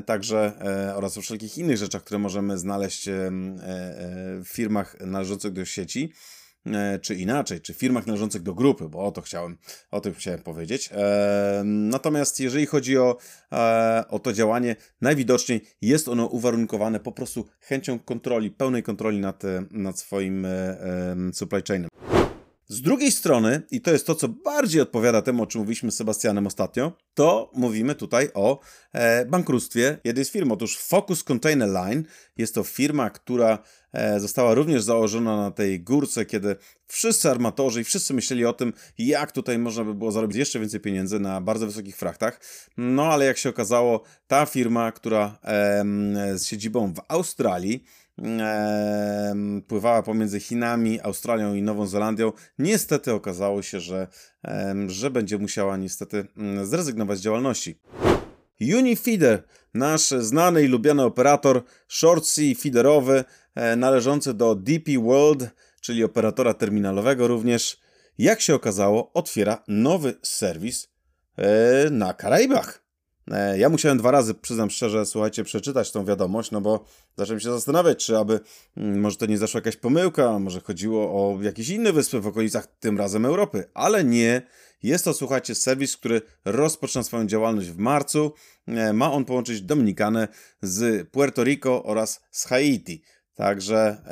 także 0.06 0.54
oraz 0.96 1.18
o 1.18 1.22
wszelkich 1.22 1.58
innych 1.58 1.78
rzeczach, 1.78 2.04
które 2.04 2.20
możemy 2.20 2.58
znaleźć 2.58 3.10
w 3.10 4.48
firmach 4.48 5.00
należących 5.00 5.54
do 5.54 5.66
sieci. 5.66 6.14
E, 6.66 7.00
czy 7.00 7.16
inaczej, 7.16 7.62
czy 7.62 7.74
firmach 7.74 8.08
należących 8.08 8.42
do 8.42 8.54
grupy, 8.54 8.90
bo 8.90 9.06
o 9.06 9.12
to 9.12 9.22
chciałem, 9.22 9.58
o 9.92 10.02
tym 10.02 10.14
chciałem 10.14 10.42
powiedzieć. 10.42 10.90
E, 10.92 11.62
natomiast 11.66 12.40
jeżeli 12.40 12.66
chodzi 12.66 12.98
o, 12.98 13.18
e, 13.52 14.04
o 14.10 14.20
to 14.20 14.34
działanie, 14.34 14.76
najwidoczniej 15.02 15.62
jest 15.82 16.08
ono 16.08 16.26
uwarunkowane 16.26 17.00
po 17.00 17.12
prostu 17.12 17.46
chęcią 17.60 18.00
kontroli, 18.00 18.52
pełnej 18.52 18.84
kontroli 18.84 19.20
nad, 19.20 19.44
nad 19.72 20.00
swoim 20.00 20.48
supply 21.34 21.62
chainem. 21.68 21.90
Z 22.72 22.82
drugiej 22.82 23.12
strony, 23.12 23.62
i 23.72 23.82
to 23.82 23.92
jest 23.92 24.08
to, 24.08 24.16
co 24.16 24.28
bardziej 24.28 24.82
odpowiada 24.82 25.22
temu, 25.22 25.44
o 25.44 25.48
czym 25.48 25.62
mówiliśmy 25.62 25.92
z 25.92 25.96
Sebastianem 25.96 26.48
ostatnio, 26.48 26.92
to 27.14 27.52
mówimy 27.54 27.96
tutaj 27.96 28.30
o 28.34 28.60
e, 28.94 29.26
bankructwie 29.26 29.98
jednej 30.04 30.26
z 30.26 30.32
firm. 30.32 30.52
Otóż 30.52 30.78
Focus 30.78 31.24
Container 31.24 31.70
Line 31.70 32.04
jest 32.38 32.56
to 32.56 32.64
firma, 32.64 33.10
która 33.10 33.60
została 34.18 34.54
również 34.54 34.84
założona 34.84 35.38
na 35.38 35.52
tej 35.52 35.82
górce, 35.82 36.26
kiedy 36.26 36.56
wszyscy 36.88 37.30
armatorzy 37.30 37.82
i 37.82 37.84
wszyscy 37.84 38.14
myśleli 38.14 38.46
o 38.46 38.54
tym, 38.54 38.74
jak 38.98 39.32
tutaj 39.32 39.60
można 39.60 39.84
by 39.84 39.94
było 39.94 40.12
zarobić 40.12 40.38
jeszcze 40.38 40.60
więcej 40.60 40.80
pieniędzy 40.80 41.20
na 41.20 41.42
bardzo 41.42 41.66
wysokich 41.66 41.96
frachtach. 41.96 42.42
No 42.78 43.04
ale 43.06 43.26
jak 43.26 43.38
się 43.38 43.50
okazało, 43.50 44.04
ta 44.28 44.46
firma, 44.46 44.92
która 44.92 45.40
e, 45.44 45.84
z 46.38 46.46
siedzibą 46.46 46.94
w 46.94 47.02
Australii, 47.08 47.84
pływała 49.68 50.04
pomiędzy 50.04 50.40
Chinami, 50.40 51.02
Australią 51.02 51.54
i 51.54 51.62
Nową 51.62 51.88
Zelandią. 51.88 52.32
Niestety 52.60 53.14
okazało 53.14 53.62
się, 53.62 53.80
że, 53.80 54.08
że 54.88 55.12
będzie 55.12 55.38
musiała 55.38 55.78
niestety 55.78 56.28
mm, 56.38 56.66
zrezygnować 56.66 57.18
z 57.18 57.22
działalności. 57.22 57.80
Unifeeder, 58.78 59.44
nasz 59.74 60.10
znany 60.10 60.64
i 60.64 60.68
lubiany 60.68 61.04
operator 61.04 61.64
short 61.88 62.26
sea 62.26 62.56
feederowy, 62.56 63.18
e, 63.20 63.24
należący 63.78 64.34
do 64.34 64.56
DP 64.56 64.92
World, 65.04 65.50
czyli 65.82 66.04
operatora 66.04 66.54
terminalowego 66.54 67.28
również, 67.28 67.80
jak 68.18 68.42
się 68.42 68.56
okazało, 68.56 69.14
otwiera 69.14 69.64
nowy 69.68 70.14
serwis 70.22 70.90
e, 71.38 71.90
na 71.90 72.14
Karaibach. 72.14 72.84
E, 73.32 73.58
ja 73.58 73.70
musiałem 73.70 73.98
dwa 73.98 74.12
razy, 74.12 74.34
przyznam 74.34 74.70
szczerze, 74.70 75.06
słuchajcie, 75.06 75.44
przeczytać 75.44 75.92
tą 75.92 76.06
wiadomość, 76.06 76.52
no 76.52 76.62
bo 76.62 76.86
zacząłem 77.18 77.40
się 77.40 77.52
zastanawiać, 77.52 78.06
czy 78.06 78.18
aby 78.18 78.40
mm, 78.78 79.00
może 79.00 79.18
to 79.18 79.26
nie 79.26 79.38
zaszła 79.38 79.58
jakaś 79.58 79.76
pomyłka, 79.76 80.40
może 80.40 80.62
chodziło 80.62 81.04
o 81.04 81.42
jakieś 81.42 81.70
inne 81.70 81.94
wyspy 81.94 82.20
w 82.20 82.28
okolicach, 82.28 82.68
tym 82.80 82.98
razem 82.98 83.26
Europy, 83.26 83.64
ale 83.74 84.04
nie. 84.04 84.42
Jest 84.84 85.06
to, 85.06 85.14
słuchajcie, 85.14 85.56
serwis, 85.56 85.98
który 85.98 86.22
rozpoczyna 86.46 87.04
swoją 87.04 87.28
działalność 87.28 87.70
w 87.70 87.78
marcu. 87.78 88.34
E, 88.68 88.94
ma 88.94 89.12
on 89.12 89.26
połączyć 89.26 89.62
Dominikanę 89.62 90.28
z 90.62 91.10
Puerto 91.10 91.44
Rico 91.44 91.84
oraz 91.84 92.22
z 92.32 92.46
Haiti. 92.46 93.04
Także 93.36 94.04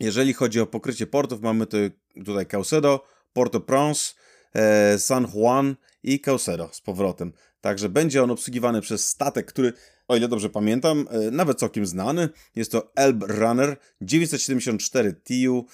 jeżeli 0.00 0.32
chodzi 0.32 0.60
o 0.60 0.66
pokrycie 0.66 1.06
portów, 1.06 1.40
mamy 1.40 1.66
tu, 1.66 1.76
tutaj 2.24 2.46
Caucedo, 2.46 3.04
Port-au-Prince, 3.32 4.14
e, 4.54 4.98
San 4.98 5.26
Juan 5.26 5.76
i 6.02 6.20
Caucedo 6.20 6.68
z 6.72 6.80
powrotem. 6.80 7.32
Także 7.62 7.88
będzie 7.88 8.22
on 8.22 8.30
obsługiwany 8.30 8.80
przez 8.80 9.08
statek, 9.08 9.46
który, 9.46 9.72
o 10.08 10.16
ile 10.16 10.28
dobrze 10.28 10.50
pamiętam, 10.50 11.08
e, 11.10 11.30
nawet 11.30 11.58
całkiem 11.58 11.86
znany. 11.86 12.28
Jest 12.56 12.72
to 12.72 12.92
Elb 12.94 13.24
Runner 13.28 13.76
974 14.00 15.12
TU. 15.12 15.66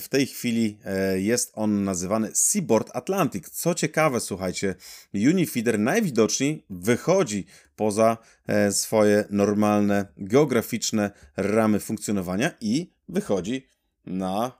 W 0.00 0.06
tej 0.10 0.26
chwili 0.26 0.78
e, 0.84 1.20
jest 1.20 1.52
on 1.54 1.84
nazywany 1.84 2.30
Seaboard 2.34 2.90
Atlantic. 2.96 3.50
Co 3.50 3.74
ciekawe, 3.74 4.20
słuchajcie, 4.20 4.74
Unifeeder 5.14 5.78
najwidoczniej 5.78 6.64
wychodzi 6.70 7.46
poza 7.76 8.18
e, 8.46 8.72
swoje 8.72 9.24
normalne, 9.30 10.06
geograficzne 10.16 11.10
ramy 11.36 11.80
funkcjonowania 11.80 12.50
i 12.60 12.92
wychodzi 13.08 13.66
na, 14.06 14.52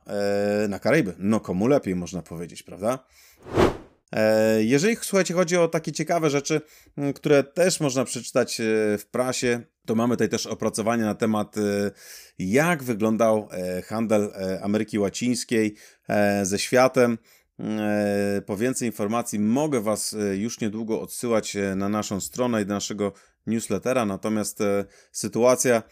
na 0.69 0.79
Karaiby. 0.79 1.15
No 1.19 1.41
komu 1.41 1.67
lepiej, 1.67 1.95
można 1.97 2.23
powiedzieć, 2.23 2.63
prawda? 2.63 3.05
E, 4.13 4.65
jeżeli, 4.65 4.97
słuchajcie, 5.03 5.35
chodzi 5.35 5.57
o 5.57 5.69
takie 5.69 5.93
ciekawe 5.93 6.31
rzeczy, 6.31 6.61
które 7.15 7.43
też 7.43 7.81
można 7.81 8.05
przeczytać 8.05 8.61
e, 8.61 8.65
w 8.99 9.07
prasie, 9.11 9.61
to 9.87 9.95
mamy 9.95 10.15
tutaj 10.15 10.29
też 10.29 10.47
opracowanie 10.47 11.03
na 11.03 11.15
temat, 11.15 11.57
e, 11.57 11.61
jak 12.39 12.83
wyglądał 12.83 13.49
handel 13.87 14.33
Ameryki 14.63 14.99
Łacińskiej 14.99 15.75
ze 16.43 16.59
światem. 16.59 17.19
Po 18.47 18.57
więcej 18.57 18.89
informacji 18.89 19.39
mogę 19.39 19.81
Was 19.81 20.17
już 20.35 20.61
niedługo 20.61 21.01
odsyłać 21.01 21.57
na 21.77 21.89
naszą 21.89 22.21
stronę 22.21 22.63
i 22.63 22.67
do 22.67 22.75
naszego 22.75 23.13
newslettera, 23.47 24.05
natomiast 24.05 24.59
sytuacja 25.13 25.83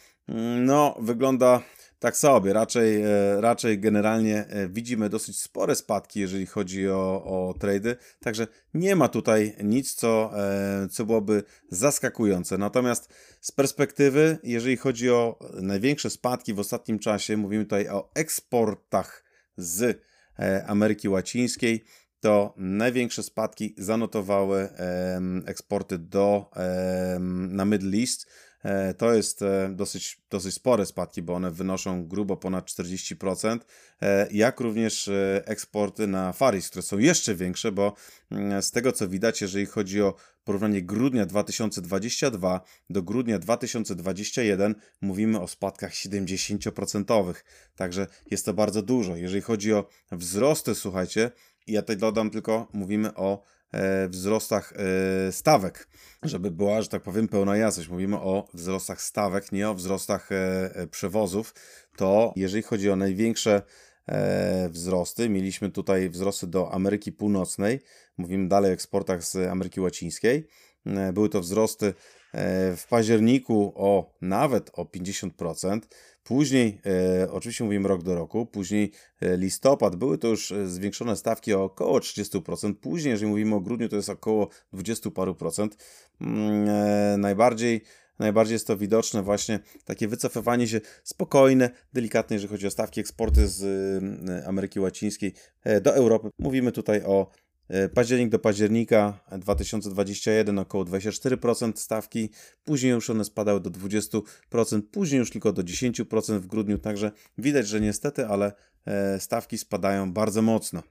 no, 0.59 0.97
wygląda 1.01 1.63
tak 1.99 2.17
sobie. 2.17 2.53
Raczej, 2.53 3.03
e, 3.03 3.41
raczej 3.41 3.79
generalnie 3.79 4.47
e, 4.47 4.69
widzimy 4.69 5.09
dosyć 5.09 5.41
spore 5.41 5.75
spadki, 5.75 6.21
jeżeli 6.21 6.47
chodzi 6.47 6.89
o, 6.89 7.25
o 7.25 7.55
trady. 7.59 7.97
Także 8.21 8.47
nie 8.75 8.97
ma 8.97 9.09
tutaj 9.09 9.57
nic, 9.65 9.95
co, 9.95 10.31
e, 10.35 10.89
co 10.89 11.07
byłoby 11.07 11.43
zaskakujące. 11.71 12.59
Natomiast 12.59 13.09
z 13.41 13.53
perspektywy, 13.53 14.39
jeżeli 14.43 14.77
chodzi 14.77 15.11
o 15.11 15.39
największe 15.55 16.11
spadki 16.11 16.55
w 16.55 16.59
ostatnim 16.59 16.99
czasie, 16.99 17.37
mówimy 17.37 17.65
tutaj 17.65 17.89
o 17.89 18.11
eksportach 18.15 19.25
z 19.57 20.03
Ameryki 20.67 21.09
Łacińskiej, 21.09 21.85
to 22.21 22.55
największe 22.57 23.23
spadki 23.23 23.75
zanotowały 23.79 24.69
eksporty 25.47 25.99
do, 25.99 26.51
na 27.49 27.65
Middle 27.65 27.99
East 28.01 28.27
to 28.95 29.15
jest 29.15 29.43
e, 29.43 29.71
dosyć, 29.75 30.21
dosyć 30.31 30.55
spore 30.55 30.87
spadki, 30.87 31.23
bo 31.23 31.35
one 31.35 31.51
wynoszą 31.51 32.07
grubo 32.07 32.37
ponad 32.37 32.67
40%, 32.67 33.59
e, 34.03 34.29
jak 34.31 34.61
również 34.61 35.11
eksporty 35.45 36.07
na 36.07 36.33
Faris, 36.33 36.69
które 36.69 36.83
są 36.83 36.99
jeszcze 36.99 37.35
większe, 37.35 37.73
bo 37.73 37.95
mm, 38.31 38.63
z 38.63 38.71
tego 38.71 38.93
co 38.93 39.09
widać, 39.09 39.41
jeżeli 39.41 39.67
chodzi 39.67 40.03
o 40.03 40.15
porównanie 40.45 40.83
grudnia 40.83 41.27
2022 41.27 42.61
do 42.91 43.03
grudnia 43.03 43.39
2021, 43.39 44.75
mówimy 45.01 45.41
o 45.41 45.49
spadkach 45.49 45.93
70%. 45.93 47.35
Także 47.77 48.07
jest 48.31 48.45
to 48.45 48.55
bardzo 48.55 48.83
dużo. 48.83 49.17
Jeżeli 49.17 49.43
chodzi 49.43 49.73
o 49.73 49.89
wzrosty, 50.13 50.75
słuchajcie, 50.75 51.31
ja 51.67 51.83
tutaj 51.83 51.97
dodam 51.97 52.31
tylko, 52.31 52.69
mówimy 52.73 53.15
o 53.15 53.43
E, 53.43 53.56
wzrostach 54.09 54.73
e, 54.77 55.33
stawek, 55.33 55.89
żeby 56.23 56.51
była, 56.51 56.83
że 56.83 56.89
tak 56.89 57.03
powiem, 57.03 57.29
pełna 57.29 57.57
jasność. 57.57 57.89
Mówimy 57.89 58.17
o 58.17 58.49
wzrostach 58.55 59.03
stawek, 59.03 59.53
nie 59.53 59.69
o 59.69 59.75
wzrostach 59.75 60.33
e, 60.33 60.87
przewozów. 60.91 61.55
To 61.97 62.33
jeżeli 62.37 62.63
chodzi 62.63 62.91
o 62.91 62.97
największe 62.97 63.63
wzrosty, 64.69 65.29
mieliśmy 65.29 65.71
tutaj 65.71 66.11
wzrosty 66.11 66.47
do 66.47 66.73
Ameryki 66.73 67.13
Północnej, 67.13 67.81
mówimy 68.17 68.49
dalej 68.49 68.71
o 68.71 68.75
eksportach 68.75 69.25
z 69.25 69.37
Ameryki 69.37 69.81
Łacińskiej. 69.81 70.47
Były 71.13 71.29
to 71.29 71.41
wzrosty 71.41 71.95
w 72.77 72.85
październiku 72.89 73.73
o 73.77 74.15
nawet 74.21 74.71
o 74.73 74.85
50%. 74.85 75.81
Później, 76.27 76.81
e, 77.23 77.31
oczywiście 77.31 77.65
mówimy 77.65 77.89
rok 77.89 78.03
do 78.03 78.15
roku, 78.15 78.47
później 78.47 78.93
e, 79.21 79.37
listopad, 79.37 79.97
były 79.97 80.19
to 80.19 80.29
już 80.29 80.53
e, 80.53 80.69
zwiększone 80.69 81.17
stawki 81.17 81.55
o 81.55 81.65
około 81.65 81.99
30%. 81.99 82.75
Później, 82.75 83.11
jeżeli 83.11 83.31
mówimy 83.31 83.55
o 83.55 83.61
grudniu, 83.61 83.89
to 83.89 83.97
jest 83.97 84.09
około 84.09 84.49
20 84.73 85.11
paru 85.11 85.35
procent. 85.35 85.77
Mm, 86.21 86.69
e, 86.69 87.17
najbardziej 87.19 87.81
najbardziej 88.19 88.53
jest 88.53 88.67
to 88.67 88.77
widoczne 88.77 89.23
właśnie 89.23 89.61
takie 89.85 90.09
wycofywanie 90.09 90.69
się 90.69 90.81
spokojne, 91.05 91.71
delikatne, 91.93 92.37
jeżeli 92.37 92.51
chodzi 92.51 92.67
o 92.67 92.71
stawki 92.71 93.01
eksporty 93.01 93.49
z 93.49 93.63
e, 94.31 94.47
Ameryki 94.47 94.81
Łacińskiej 94.81 95.35
do 95.83 95.95
Europy. 95.95 96.31
Mówimy 96.39 96.73
tutaj 96.73 97.03
o 97.05 97.31
październik 97.95 98.29
do 98.29 98.39
października 98.39 99.21
2021 99.39 100.59
około 100.59 100.85
24% 100.85 101.73
stawki, 101.77 102.31
później 102.65 102.93
już 102.93 103.11
one 103.11 103.25
spadały 103.25 103.61
do 103.61 103.71
20%, 103.71 104.83
później 104.93 105.19
już 105.19 105.31
tylko 105.31 105.53
do 105.53 105.63
10% 105.63 106.39
w 106.39 106.47
grudniu, 106.47 106.79
także 106.79 107.13
widać, 107.39 107.69
że 107.69 107.81
niestety, 107.81 108.27
ale 108.27 108.53
e, 108.87 109.21
stawki 109.21 109.59
spadają 109.59 110.13
bardzo 110.13 110.43
mocno. 110.43 110.83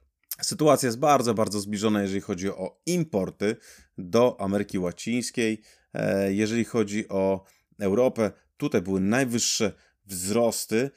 Sytuacja 0.42 0.88
jest 0.88 1.00
bardzo, 1.00 1.34
bardzo 1.34 1.60
zbliżona, 1.60 2.02
jeżeli 2.02 2.22
chodzi 2.22 2.50
o 2.50 2.82
importy 2.86 3.56
do 3.98 4.42
Ameryki 4.42 4.80
Łacińskiej. 4.80 5.62
E, 5.94 6.34
jeżeli 6.34 6.66
chodzi 6.66 7.10
o 7.10 7.46
Europę, 7.80 8.32
tutaj 8.58 8.82
były 8.82 9.00
najwyższe 9.00 9.74
wzrosty. 10.06 10.92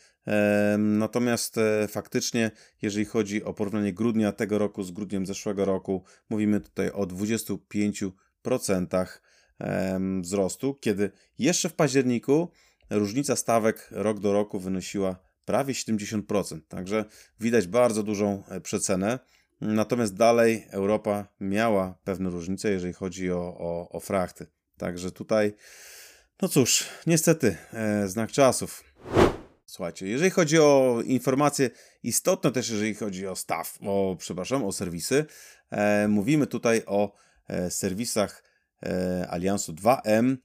Natomiast 0.79 1.59
e, 1.59 1.89
faktycznie, 1.89 2.51
jeżeli 2.83 3.05
chodzi 3.05 3.45
o 3.45 3.55
porównanie 3.55 3.93
grudnia 3.93 4.33
tego 4.33 4.59
roku 4.59 4.83
z 4.83 4.91
grudniem 4.91 5.27
zeszłego 5.27 5.65
roku, 5.65 6.05
mówimy 6.31 6.61
tutaj 6.61 6.91
o 6.91 7.07
25% 7.07 9.07
wzrostu, 10.21 10.75
kiedy 10.75 11.11
jeszcze 11.39 11.69
w 11.69 11.75
październiku 11.75 12.51
różnica 12.91 13.37
stawek 13.37 13.89
rok 13.91 14.21
do 14.21 14.33
roku 14.33 14.61
wynosiła 14.61 15.17
prawie 15.45 15.75
70%. 15.75 16.61
Także 16.69 17.05
widać 17.41 17.67
bardzo 17.67 18.03
dużą 18.03 18.43
przecenę. 18.63 19.19
Natomiast 19.61 20.15
dalej 20.15 20.67
Europa 20.71 21.29
miała 21.41 21.99
pewne 22.05 22.31
różnice, 22.31 22.71
jeżeli 22.71 22.93
chodzi 22.93 23.31
o, 23.31 23.59
o, 23.59 23.89
o 23.89 24.01
frachty. 24.01 24.47
Także 24.77 25.11
tutaj, 25.11 25.55
no 26.43 26.49
cóż, 26.49 26.85
niestety, 27.07 27.57
e, 27.73 28.09
znak 28.09 28.33
czasów. 28.33 28.88
Słuchajcie, 29.71 30.07
jeżeli 30.07 30.31
chodzi 30.31 30.59
o 30.59 31.03
informacje 31.05 31.71
istotne 32.03 32.53
też, 32.53 32.71
jeżeli 32.71 32.95
chodzi 32.95 33.27
o 33.27 33.37
staw, 33.37 33.79
o, 33.81 34.17
przepraszam, 34.19 34.65
o 34.65 34.73
serwisy, 34.73 35.25
e, 35.71 36.09
mówimy 36.09 36.47
tutaj 36.47 36.83
o 36.87 37.15
e, 37.49 37.71
serwisach 37.71 38.45
e, 38.83 39.27
Aliansu 39.31 39.73
2M 39.73 40.37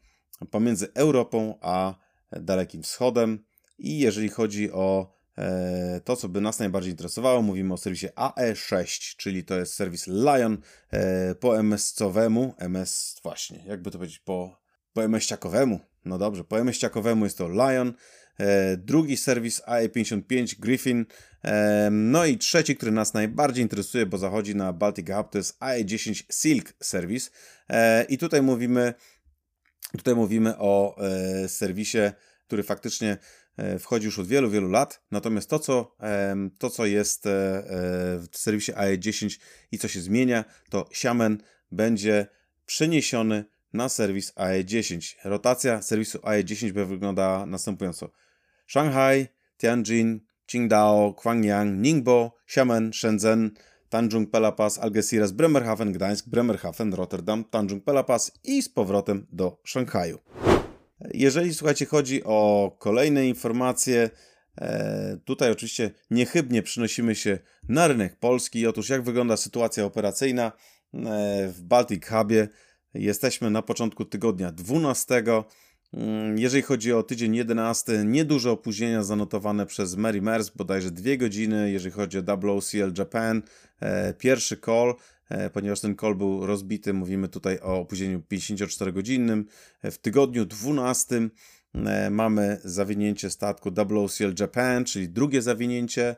pomiędzy 0.52 0.94
Europą 0.94 1.58
a 1.62 1.96
Dalekim 2.32 2.84
Wschodem. 2.84 3.46
I 3.78 4.00
jeżeli 4.00 4.30
chodzi 4.30 4.72
o 4.72 5.14
e, 5.38 6.02
to, 6.04 6.16
co 6.16 6.30
by 6.30 6.42
nas 6.42 6.60
najbardziej 6.60 6.92
interesowało, 6.92 7.42
mówimy 7.42 7.74
o 7.74 7.78
serwisie 7.78 8.08
AE6, 8.16 9.16
czyli 9.18 9.44
to 9.44 9.56
jest 9.56 9.74
serwis 9.74 10.08
Lion 10.08 10.58
e, 10.92 11.36
po 11.36 11.58
MS-cowemu, 11.60 12.54
MS 12.58 13.20
właśnie, 13.24 13.64
jakby 13.68 13.92
to 13.92 13.98
powiedzieć, 13.98 14.20
po, 14.20 14.62
po 14.94 15.04
MS-ciakowemu, 15.04 15.80
no 16.06 16.18
dobrze, 16.18 16.44
po 16.44 16.60
MS-ciakowemu 16.60 17.24
jest 17.24 17.38
to 17.38 17.50
Lion, 17.50 17.94
drugi 18.78 19.18
serwis 19.18 19.62
AE55 19.62 20.60
Griffin, 20.60 21.06
e, 21.44 21.90
no 21.92 22.26
i 22.26 22.38
trzeci, 22.38 22.76
który 22.76 22.92
nas 22.92 23.14
najbardziej 23.14 23.64
interesuje, 23.64 24.06
bo 24.06 24.18
zachodzi 24.18 24.56
na 24.56 24.74
Baltic 24.74 25.08
Hub, 25.10 25.32
to 25.32 25.38
jest 25.38 25.60
AE10 25.60 26.24
Silk 26.32 26.74
Service 26.80 27.30
e, 27.70 28.04
i 28.04 28.18
tutaj 28.18 28.42
mówimy, 28.42 28.94
tutaj 29.98 30.16
mówimy 30.16 30.58
o 30.58 30.96
serwisie, 31.48 31.98
który 32.48 32.64
faktycznie 32.64 33.18
wchodzi 33.80 34.06
już 34.06 34.20
od 34.20 34.28
wielu, 34.28 34.50
wielu 34.50 34.70
lat. 34.70 35.02
Natomiast 35.12 35.50
to, 35.50 35.60
co, 35.60 35.96
to, 36.58 36.70
co 36.70 36.86
jest 36.86 37.24
w 38.32 38.38
serwisie 38.38 38.72
AE10 38.72 39.40
i 39.72 39.78
co 39.78 39.88
się 39.88 40.02
zmienia, 40.02 40.46
to 40.70 40.88
Xiamen 40.92 41.38
będzie 41.72 42.28
przeniesiony 42.66 43.46
na 43.74 43.90
serwis 43.90 44.34
AE10. 44.34 45.16
Rotacja 45.24 45.82
serwisu 45.82 46.18
AE10 46.18 46.86
wygląda 46.86 47.46
następująco. 47.46 48.10
Shanghai, 48.66 49.28
Tianjin, 49.58 50.20
Qingdao, 50.46 51.14
Gwangyang, 51.14 51.82
Ningbo, 51.82 52.32
Xiamen, 52.48 52.94
Shenzhen, 52.94 53.52
Tanjung 53.90 54.28
Pelapas, 54.32 54.80
Algeciras, 54.80 55.32
Bremerhaven, 55.32 55.94
Gdańsk, 55.94 56.30
Bremerhaven, 56.30 56.94
Rotterdam, 56.94 57.44
Tanjung 57.44 57.84
Pelapas 57.84 58.32
i 58.44 58.62
z 58.62 58.70
powrotem 58.70 59.28
do 59.32 59.58
Szanghaju. 59.64 60.20
Jeżeli 61.14 61.54
słuchajcie, 61.54 61.86
chodzi 61.86 62.24
o 62.24 62.72
kolejne 62.80 63.28
informacje, 63.28 64.10
e, 64.62 65.18
tutaj 65.26 65.52
oczywiście 65.52 65.92
niechybnie 66.12 66.64
przynosimy 66.64 67.16
się 67.16 67.40
na 67.70 67.88
rynek 67.88 68.20
polski. 68.20 68.68
Otóż 68.68 68.90
jak 68.90 69.04
wygląda 69.04 69.38
sytuacja 69.38 69.86
operacyjna 69.86 70.46
e, 70.46 70.52
w 71.48 71.62
Baltic 71.62 72.08
Hubie? 72.08 72.48
Jesteśmy 72.94 73.52
na 73.52 73.62
początku 73.62 74.06
tygodnia 74.06 74.52
12. 74.52 75.24
Mm, 75.94 76.38
jeżeli 76.38 76.64
chodzi 76.64 76.94
o 76.94 77.04
tydzień 77.04 77.36
11, 77.36 78.04
nieduże 78.06 78.52
opóźnienia 78.52 79.04
zanotowane 79.04 79.66
przez 79.66 79.96
Mary 79.96 80.22
Mers, 80.22 80.50
bodajże 80.50 80.92
dwie 80.92 81.18
godziny. 81.18 81.72
Jeżeli 81.72 81.92
chodzi 81.92 82.18
o 82.18 82.38
WOCL 82.38 82.94
Japan, 82.98 83.42
e, 83.80 84.14
pierwszy 84.14 84.58
call, 84.58 84.96
e, 85.30 85.50
ponieważ 85.50 85.80
ten 85.80 85.96
call 85.96 86.16
był 86.16 86.46
rozbity, 86.46 86.94
mówimy 86.94 87.28
tutaj 87.28 87.60
o 87.60 87.80
opóźnieniu 87.80 88.20
54-godzinnym. 88.32 89.46
E, 89.82 89.92
w 89.92 89.98
tygodniu 89.98 90.46
12 90.46 91.30
mamy 92.12 92.60
zawinięcie 92.64 93.30
statku 93.30 93.72
WOCL 93.90 94.34
Japan, 94.40 94.86
czyli 94.86 95.10
drugie 95.10 95.42
zawinięcie 95.42 96.16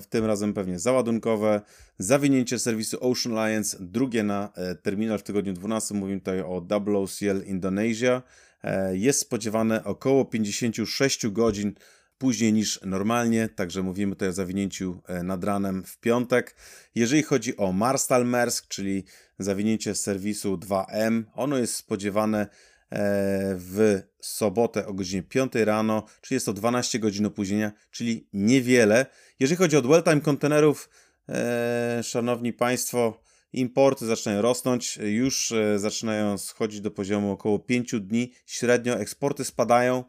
w 0.00 0.06
tym 0.08 0.24
razem 0.24 0.54
pewnie 0.54 0.78
załadunkowe, 0.78 1.60
zawinięcie 1.98 2.58
serwisu 2.58 2.98
Ocean 3.00 3.38
Alliance, 3.38 3.76
drugie 3.80 4.22
na 4.22 4.52
e, 4.54 4.74
terminal 4.74 5.18
w 5.18 5.22
tygodniu 5.22 5.52
12, 5.52 5.94
mówimy 5.94 6.20
tutaj 6.20 6.40
o 6.40 6.66
WOCL 6.68 7.44
Indonesia, 7.46 8.22
e, 8.62 8.96
jest 8.96 9.20
spodziewane 9.20 9.84
około 9.84 10.24
56 10.24 11.26
godzin 11.26 11.74
później 12.18 12.52
niż 12.52 12.80
normalnie, 12.84 13.48
także 13.48 13.82
mówimy 13.82 14.16
tutaj 14.16 14.28
o 14.28 14.32
zawinięciu 14.32 15.02
e, 15.06 15.22
nad 15.22 15.44
ranem 15.44 15.84
w 15.84 15.98
piątek. 15.98 16.56
Jeżeli 16.94 17.22
chodzi 17.22 17.56
o 17.56 17.72
Marstal 17.72 18.26
Mersk, 18.26 18.68
czyli 18.68 19.04
zawinięcie 19.38 19.94
serwisu 19.94 20.56
2M, 20.56 21.22
ono 21.34 21.58
jest 21.58 21.74
spodziewane 21.74 22.46
w 22.92 24.02
sobotę 24.20 24.86
o 24.86 24.94
godzinie 24.94 25.22
5 25.22 25.52
rano, 25.54 26.06
czyli 26.20 26.36
jest 26.36 26.46
to 26.46 26.52
12 26.52 26.98
godzin 26.98 27.26
opóźnienia, 27.26 27.72
czyli 27.90 28.28
niewiele. 28.32 29.06
Jeżeli 29.40 29.58
chodzi 29.58 29.76
o 29.76 29.82
dwell 29.82 30.02
time 30.02 30.20
kontenerów, 30.20 30.90
e, 31.28 32.00
szanowni 32.02 32.52
Państwo, 32.52 33.22
importy 33.52 34.06
zaczynają 34.06 34.42
rosnąć, 34.42 34.98
już 35.02 35.52
e, 35.52 35.78
zaczynają 35.78 36.38
schodzić 36.38 36.80
do 36.80 36.90
poziomu 36.90 37.32
około 37.32 37.58
5 37.58 38.00
dni, 38.00 38.32
średnio 38.46 38.98
eksporty 38.98 39.44
spadają. 39.44 40.04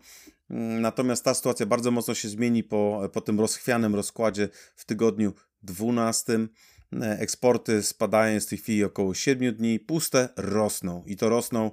Mm, 0.49 0.81
natomiast 0.81 1.23
ta 1.23 1.33
sytuacja 1.33 1.65
bardzo 1.65 1.91
mocno 1.91 2.13
się 2.13 2.29
zmieni 2.29 2.63
po, 2.63 3.09
po 3.13 3.21
tym 3.21 3.39
rozchwianym 3.39 3.95
rozkładzie 3.95 4.49
w 4.75 4.85
tygodniu 4.85 5.33
12. 5.63 6.47
Eksporty 7.01 7.83
spadają 7.83 8.39
z 8.39 8.45
tej 8.45 8.57
chwili 8.57 8.83
około 8.83 9.13
7 9.13 9.55
dni, 9.55 9.79
puste 9.79 10.29
rosną 10.37 11.03
i 11.05 11.15
to 11.15 11.29
rosną 11.29 11.71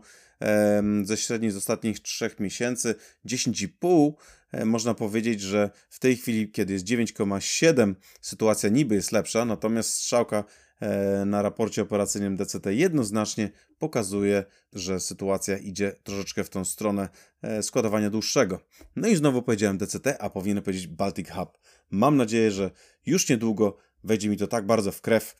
ze 1.02 1.16
średniej 1.16 1.50
z 1.50 1.56
ostatnich 1.56 2.00
3 2.00 2.30
miesięcy 2.38 2.94
10,5 3.26 4.12
e, 4.52 4.64
można 4.64 4.94
powiedzieć, 4.94 5.40
że 5.40 5.70
w 5.90 5.98
tej 5.98 6.16
chwili, 6.16 6.50
kiedy 6.50 6.72
jest 6.72 6.86
9,7, 6.86 7.94
sytuacja 8.20 8.68
niby 8.68 8.94
jest 8.94 9.12
lepsza, 9.12 9.44
natomiast 9.44 9.90
strzałka 9.90 10.44
e, 10.80 11.24
na 11.24 11.42
raporcie 11.42 11.82
operacyjnym 11.82 12.36
DCT 12.36 12.66
jednoznacznie 12.66 13.50
pokazuje, 13.78 14.44
że 14.72 15.00
sytuacja 15.00 15.58
idzie 15.58 15.92
troszeczkę 16.02 16.44
w 16.44 16.50
tą 16.50 16.64
stronę 16.64 17.08
e, 17.42 17.62
składowania 17.62 18.10
dłuższego. 18.10 18.60
No 18.96 19.08
i 19.08 19.16
znowu 19.16 19.42
powiedziałem 19.42 19.78
DCT, 19.78 20.16
a 20.18 20.30
powinien 20.30 20.62
powiedzieć 20.62 20.86
Baltic 20.86 21.30
Hub. 21.30 21.58
Mam 21.90 22.16
nadzieję, 22.16 22.50
że 22.50 22.70
już 23.06 23.28
niedługo 23.28 23.76
wejdzie 24.04 24.28
mi 24.28 24.36
to 24.36 24.46
tak 24.46 24.66
bardzo 24.66 24.92
w 24.92 25.00
krew, 25.00 25.36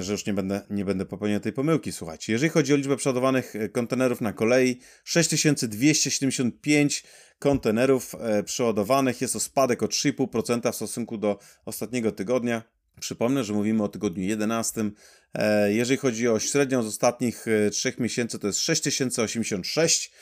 że 0.00 0.12
już 0.12 0.26
nie 0.26 0.34
będę, 0.34 0.60
nie 0.70 0.84
będę 0.84 1.06
popełniał 1.06 1.40
tej 1.40 1.52
pomyłki. 1.52 1.92
Słuchajcie, 1.92 2.32
jeżeli 2.32 2.50
chodzi 2.50 2.74
o 2.74 2.76
liczbę 2.76 2.96
przeładowanych 2.96 3.56
e, 3.56 3.68
kontenerów 3.68 4.20
na 4.20 4.32
kolei, 4.32 4.80
6275 5.04 7.04
kontenerów 7.38 8.14
e, 8.20 8.42
przeładowanych, 8.42 9.20
jest 9.20 9.32
to 9.32 9.40
spadek 9.40 9.82
o 9.82 9.86
3,5% 9.86 10.72
w 10.72 10.76
stosunku 10.76 11.18
do 11.18 11.38
ostatniego 11.64 12.12
tygodnia. 12.12 12.62
Przypomnę, 13.00 13.44
że 13.44 13.52
mówimy 13.52 13.82
o 13.82 13.88
tygodniu 13.88 14.24
11. 14.24 14.90
Jeżeli 15.68 15.96
chodzi 15.96 16.28
o 16.28 16.38
średnią 16.38 16.82
z 16.82 16.86
ostatnich 16.86 17.46
3 17.70 17.94
miesięcy, 17.98 18.38
to 18.38 18.46
jest 18.46 18.58
6086 18.58 20.12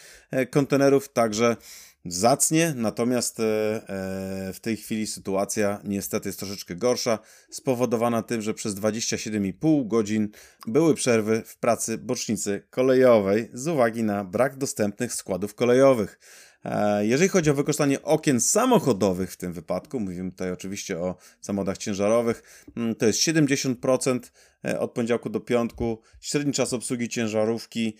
kontenerów, 0.50 1.08
także 1.08 1.56
zacnie, 2.04 2.72
natomiast 2.76 3.40
e, 3.40 3.44
e, 3.44 4.52
w 4.52 4.60
tej 4.60 4.76
chwili 4.76 5.06
sytuacja 5.06 5.80
niestety 5.84 6.28
jest 6.28 6.38
troszeczkę 6.38 6.76
gorsza, 6.76 7.18
spowodowana 7.50 8.22
tym, 8.22 8.42
że 8.42 8.54
przez 8.54 8.74
27,5 8.74 9.86
godzin 9.86 10.28
były 10.66 10.94
przerwy 10.94 11.42
w 11.46 11.56
pracy 11.56 11.98
bocznicy 11.98 12.66
kolejowej 12.70 13.50
z 13.52 13.68
uwagi 13.68 14.02
na 14.02 14.24
brak 14.24 14.56
dostępnych 14.56 15.14
składów 15.14 15.54
kolejowych. 15.54 16.20
E, 16.64 17.06
jeżeli 17.06 17.28
chodzi 17.28 17.50
o 17.50 17.54
wykorzystanie 17.54 18.02
okien 18.02 18.40
samochodowych 18.40 19.32
w 19.32 19.36
tym 19.36 19.52
wypadku, 19.52 20.00
mówimy 20.00 20.30
tutaj 20.30 20.52
oczywiście 20.52 20.98
o 20.98 21.16
samochodach 21.40 21.78
ciężarowych, 21.78 22.66
mm, 22.76 22.94
to 22.94 23.06
jest 23.06 23.18
70% 23.18 24.32
od 24.78 24.92
poniedziałku 24.92 25.30
do 25.30 25.40
piątku. 25.40 26.00
Średni 26.20 26.52
czas 26.52 26.72
obsługi 26.72 27.08
ciężarówki 27.08 27.96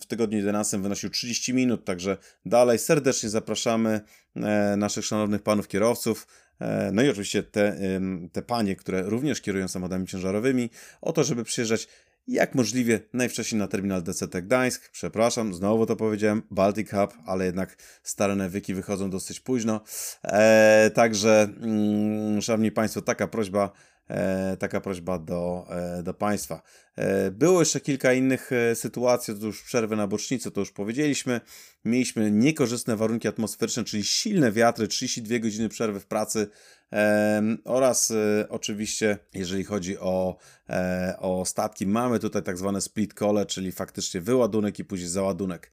w 0.00 0.06
tygodniu 0.06 0.38
11 0.38 0.78
wynosił 0.78 1.10
30 1.10 1.54
minut, 1.54 1.84
także 1.84 2.16
dalej 2.46 2.78
serdecznie 2.78 3.28
zapraszamy 3.28 4.00
e, 4.36 4.76
naszych 4.76 5.04
szanownych 5.04 5.42
panów 5.42 5.68
kierowców, 5.68 6.26
e, 6.60 6.90
no 6.92 7.02
i 7.02 7.08
oczywiście 7.08 7.42
te, 7.42 7.76
te 8.32 8.42
panie, 8.42 8.76
które 8.76 9.02
również 9.02 9.40
kierują 9.40 9.68
samochodami 9.68 10.06
ciężarowymi, 10.06 10.70
o 11.00 11.12
to, 11.12 11.24
żeby 11.24 11.44
przyjeżdżać 11.44 11.88
jak 12.28 12.54
możliwie 12.54 13.00
najwcześniej 13.12 13.58
na 13.58 13.68
terminal 13.68 14.02
DCT 14.02 14.42
Gdańsk. 14.42 14.90
Przepraszam, 14.90 15.54
znowu 15.54 15.86
to 15.86 15.96
powiedziałem, 15.96 16.42
Baltic 16.50 16.90
Hub, 16.90 17.14
ale 17.26 17.46
jednak 17.46 17.76
stare 18.02 18.36
nawyki 18.36 18.74
wychodzą 18.74 19.10
dosyć 19.10 19.40
późno. 19.40 19.80
E, 20.24 20.90
także, 20.94 21.48
mm, 21.60 22.42
szanowni 22.42 22.72
Państwo, 22.72 23.02
taka 23.02 23.28
prośba 23.28 23.72
taka 24.58 24.80
prośba 24.80 25.18
do, 25.18 25.66
e, 25.70 26.02
do 26.02 26.14
Państwa. 26.14 26.62
E, 26.96 27.30
było 27.30 27.60
jeszcze 27.60 27.80
kilka 27.80 28.12
innych 28.12 28.50
sytuacji, 28.74 29.34
to 29.40 29.46
już 29.46 29.62
przerwy 29.62 29.96
na 29.96 30.06
bocznicę, 30.06 30.50
to 30.50 30.60
już 30.60 30.72
powiedzieliśmy. 30.72 31.40
Mieliśmy 31.84 32.30
niekorzystne 32.30 32.96
warunki 32.96 33.28
atmosferyczne, 33.28 33.84
czyli 33.84 34.04
silne 34.04 34.52
wiatry, 34.52 34.88
32 34.88 35.38
godziny 35.38 35.68
przerwy 35.68 36.00
w 36.00 36.06
pracy 36.06 36.48
oraz 37.64 38.12
oczywiście, 38.48 39.18
jeżeli 39.34 39.64
chodzi 39.64 39.98
o, 39.98 40.36
o 41.18 41.44
statki, 41.44 41.86
mamy 41.86 42.18
tutaj 42.18 42.42
tak 42.42 42.58
zwane 42.58 42.80
split 42.80 43.14
call, 43.18 43.46
czyli 43.46 43.72
faktycznie 43.72 44.20
wyładunek 44.20 44.78
i 44.78 44.84
później 44.84 45.08
załadunek. 45.08 45.72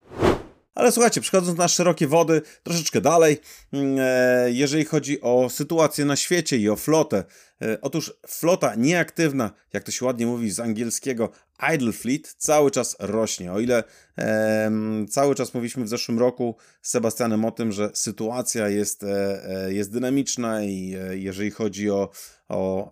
Ale 0.76 0.92
słuchajcie, 0.92 1.22
przechodząc 1.22 1.58
na 1.58 1.68
szerokie 1.68 2.08
wody, 2.08 2.42
troszeczkę 2.64 3.02
dalej, 3.02 3.38
mm, 3.74 3.98
e, 4.00 4.52
jeżeli 4.52 4.86
chodzi 4.86 5.22
o 5.22 5.50
sytuację 5.50 6.06
na 6.06 6.16
świecie 6.16 6.58
i 6.58 6.70
o 6.70 6.76
flotę. 6.76 7.24
E, 7.62 7.82
otóż 7.82 8.14
flota 8.28 8.76
nieaktywna, 8.76 9.52
jak 9.74 9.84
to 9.84 9.92
się 9.92 10.06
ładnie 10.06 10.26
mówi 10.26 10.52
z 10.52 10.60
angielskiego, 10.60 11.30
idle 11.76 11.92
fleet, 11.92 12.36
cały 12.38 12.72
czas 12.72 12.96
rośnie. 13.00 13.54
O 13.54 13.60
ile 13.60 13.84
e, 14.18 14.72
cały 15.10 15.36
czas 15.36 15.54
mówiliśmy 15.54 15.84
w 15.84 15.90
zeszłym 15.90 16.20
roku 16.20 16.56
z 16.82 16.90
Sebastianem 16.90 17.46
o 17.46 17.52
tym, 17.52 17.72
że 17.72 17.90
sytuacja 17.94 18.70
jest, 18.70 19.04
e, 19.04 19.46
e 19.66 19.74
jest 19.74 19.92
dynamiczna 19.92 20.64
i 20.64 20.96
e, 20.96 21.18
jeżeli 21.18 21.52
chodzi 21.52 21.90
o 21.90 22.10
o 22.50 22.92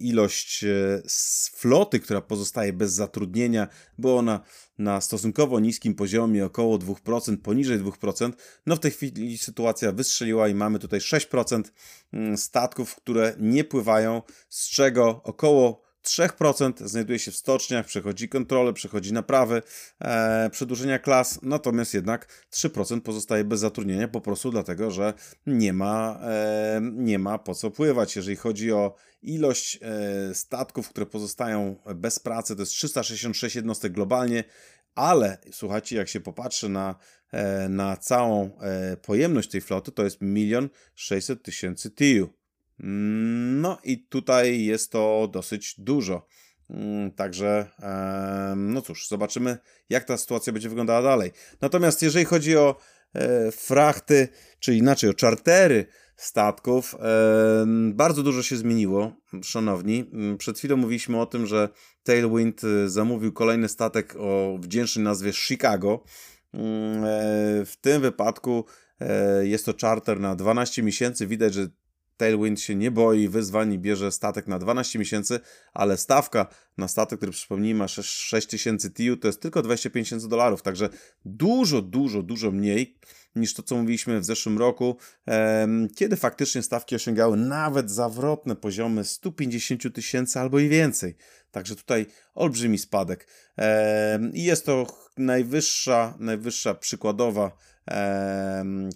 ilość 0.00 0.64
e, 0.64 1.02
floty, 1.54 2.00
która 2.00 2.20
pozostaje 2.20 2.72
bez 2.72 2.92
zatrudnienia, 2.92 3.68
bo 3.98 4.16
ona 4.16 4.40
na 4.78 5.00
stosunkowo 5.00 5.60
niskim 5.60 5.94
poziomie, 5.94 6.44
około 6.44 6.78
2%, 6.78 7.36
poniżej 7.36 7.80
2%. 7.80 8.32
No 8.66 8.76
w 8.76 8.80
tej 8.80 8.90
chwili 8.90 9.38
sytuacja 9.38 9.92
wystrzeliła 9.92 10.48
i 10.48 10.54
mamy 10.54 10.78
tutaj 10.78 11.00
6% 11.00 11.62
mm, 12.12 12.36
statków, 12.36 12.96
które 12.96 13.34
nie 13.38 13.64
pływają, 13.64 13.75
z 14.48 14.68
czego 14.68 15.20
około 15.24 15.86
3% 16.06 16.88
znajduje 16.88 17.18
się 17.18 17.30
w 17.30 17.36
stoczniach, 17.36 17.86
przechodzi 17.86 18.28
kontrolę, 18.28 18.72
przechodzi 18.72 19.12
naprawy, 19.12 19.62
e, 20.00 20.50
przedłużenia 20.50 20.98
klas, 20.98 21.38
natomiast 21.42 21.94
jednak 21.94 22.46
3% 22.50 23.00
pozostaje 23.00 23.44
bez 23.44 23.60
zatrudnienia 23.60 24.08
po 24.08 24.20
prostu 24.20 24.50
dlatego, 24.50 24.90
że 24.90 25.14
nie 25.46 25.72
ma, 25.72 26.20
e, 26.22 26.80
nie 26.92 27.18
ma 27.18 27.38
po 27.38 27.54
co 27.54 27.70
pływać. 27.70 28.16
Jeżeli 28.16 28.36
chodzi 28.36 28.72
o 28.72 28.94
ilość 29.22 29.78
e, 29.82 30.34
statków, 30.34 30.88
które 30.88 31.06
pozostają 31.06 31.76
bez 31.94 32.18
pracy, 32.18 32.56
to 32.56 32.62
jest 32.62 32.72
366 32.72 33.56
jednostek 33.56 33.92
globalnie, 33.92 34.44
ale 34.94 35.38
słuchajcie, 35.52 35.96
jak 35.96 36.08
się 36.08 36.20
popatrzy 36.20 36.68
na, 36.68 36.94
e, 37.32 37.68
na 37.68 37.96
całą 37.96 38.58
e, 38.60 38.96
pojemność 38.96 39.50
tej 39.50 39.60
floty, 39.60 39.92
to 39.92 40.04
jest 40.04 40.18
1 40.22 40.68
600 40.94 41.42
tysięcy 41.42 41.90
TIU. 41.90 42.28
No 42.78 43.78
i 43.84 44.06
tutaj 44.06 44.64
jest 44.64 44.92
to 44.92 45.28
dosyć 45.32 45.74
dużo. 45.78 46.26
Mm, 46.70 47.10
także, 47.10 47.70
no 48.56 48.82
cóż, 48.82 49.08
zobaczymy, 49.08 49.58
jak 49.88 50.04
ta 50.04 50.16
sytuacja 50.16 50.52
będzie 50.52 50.68
wyglądała 50.68 51.02
dalej. 51.02 51.32
Natomiast 51.60 52.02
jeżeli 52.02 52.24
chodzi 52.24 52.56
o 52.56 52.76
e, 53.14 53.52
frachty, 53.52 54.28
czy 54.60 54.74
inaczej 54.74 55.10
o 55.10 55.14
czartery 55.14 55.86
statków, 56.16 56.94
bardzo 57.92 58.22
dużo 58.22 58.42
się 58.42 58.56
zmieniło, 58.56 59.12
szanowni. 59.42 60.10
Mm, 60.12 60.38
przed 60.38 60.58
chwilą 60.58 60.76
mówiliśmy 60.76 61.20
o 61.20 61.26
tym, 61.26 61.46
że 61.46 61.68
Tailwind 62.02 62.64
e, 62.64 62.88
zamówił 62.88 63.32
kolejny 63.32 63.68
statek 63.68 64.16
o 64.18 64.58
wdzięcznej 64.60 65.04
nazwie 65.04 65.32
Chicago. 65.32 66.04
Mm, 66.54 67.04
e, 67.04 67.08
w 67.64 67.76
tym 67.80 68.02
wypadku 68.02 68.64
jest 69.42 69.66
to 69.66 69.74
charter 69.80 70.20
na 70.20 70.36
12 70.36 70.82
miesięcy. 70.82 71.26
Widać, 71.26 71.54
że 71.54 71.68
Tailwind 72.16 72.60
się 72.60 72.74
nie 72.74 72.90
boi 72.90 73.28
wyzwań 73.28 73.72
i 73.72 73.78
bierze 73.78 74.12
statek 74.12 74.46
na 74.46 74.58
12 74.58 74.98
miesięcy, 74.98 75.40
ale 75.74 75.96
stawka 75.96 76.46
na 76.78 76.88
statek, 76.88 77.18
który 77.18 77.32
przypomnijmy 77.32 77.78
ma 77.78 77.88
6000 77.88 78.90
TIU, 78.90 79.16
to 79.16 79.28
jest 79.28 79.40
tylko 79.40 79.62
25 79.62 80.06
tysięcy 80.06 80.28
dolarów, 80.28 80.62
także 80.62 80.88
dużo, 81.24 81.82
dużo, 81.82 82.22
dużo 82.22 82.50
mniej 82.50 82.98
niż 83.36 83.54
to, 83.54 83.62
co 83.62 83.76
mówiliśmy 83.76 84.20
w 84.20 84.24
zeszłym 84.24 84.58
roku, 84.58 84.96
kiedy 85.96 86.16
faktycznie 86.16 86.62
stawki 86.62 86.94
osiągały 86.94 87.36
nawet 87.36 87.90
zawrotne 87.90 88.56
poziomy 88.56 89.04
150 89.04 89.94
tysięcy 89.94 90.40
albo 90.40 90.58
i 90.58 90.68
więcej. 90.68 91.16
Także 91.50 91.76
tutaj 91.76 92.06
olbrzymi 92.34 92.78
spadek. 92.78 93.28
I 94.32 94.44
jest 94.44 94.66
to 94.66 94.86
najwyższa, 95.16 96.14
najwyższa 96.18 96.74
przykładowa 96.74 97.56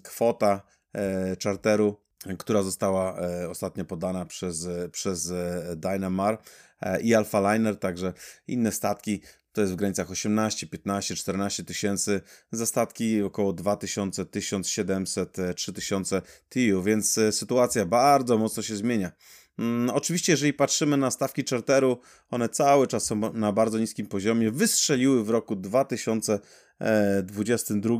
kwota 0.03 0.61
e, 0.93 1.37
czarteru 1.37 2.01
która 2.39 2.61
została 2.61 3.19
e, 3.19 3.49
ostatnio 3.49 3.85
podana 3.85 4.25
przez, 4.25 4.67
przez 4.91 5.31
e, 5.31 5.75
Dynamar 5.75 6.37
e, 6.81 7.01
i 7.01 7.15
Alpha 7.15 7.53
Liner, 7.53 7.79
także 7.79 8.13
inne 8.47 8.71
statki 8.71 9.21
to 9.53 9.61
jest 9.61 9.73
w 9.73 9.75
granicach 9.75 10.11
18, 10.11 10.67
15, 10.67 11.15
14 11.15 11.63
tysięcy, 11.63 12.21
za 12.51 12.65
statki 12.65 13.21
około 13.21 13.53
2000, 13.53 14.25
1700, 14.25 15.37
3000 15.55 16.21
TIU, 16.49 16.83
więc 16.83 17.19
sytuacja 17.31 17.85
bardzo 17.85 18.37
mocno 18.37 18.63
się 18.63 18.75
zmienia. 18.75 19.11
Mm, 19.59 19.89
oczywiście, 19.89 20.33
jeżeli 20.33 20.53
patrzymy 20.53 20.97
na 20.97 21.11
stawki 21.11 21.43
charteru, 21.49 21.97
one 22.29 22.49
cały 22.49 22.87
czas 22.87 23.05
są 23.05 23.33
na 23.33 23.51
bardzo 23.51 23.79
niskim 23.79 24.07
poziomie. 24.07 24.51
Wystrzeliły 24.51 25.23
w 25.23 25.29
roku 25.29 25.55
2022 25.55 27.97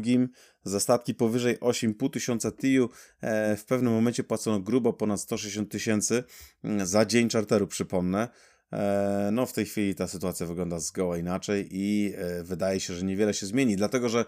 za 0.63 0.79
statki 0.79 1.15
powyżej 1.15 1.59
8,5 1.59 2.09
tysiąca 2.09 2.51
TIU. 2.51 2.89
E, 3.21 3.57
w 3.57 3.65
pewnym 3.65 3.93
momencie 3.93 4.23
płacono 4.23 4.59
grubo 4.59 4.93
ponad 4.93 5.21
160 5.21 5.71
tysięcy 5.71 6.23
mm, 6.63 6.87
za 6.87 7.05
dzień 7.05 7.29
charteru, 7.29 7.67
przypomnę. 7.67 8.27
E, 8.73 9.29
no, 9.31 9.45
w 9.45 9.53
tej 9.53 9.65
chwili 9.65 9.95
ta 9.95 10.07
sytuacja 10.07 10.45
wygląda 10.45 10.79
zgoła 10.79 11.17
inaczej 11.17 11.67
i 11.71 12.13
e, 12.17 12.43
wydaje 12.43 12.79
się, 12.79 12.93
że 12.93 13.05
niewiele 13.05 13.33
się 13.33 13.45
zmieni, 13.45 13.75
dlatego 13.75 14.09
że 14.09 14.25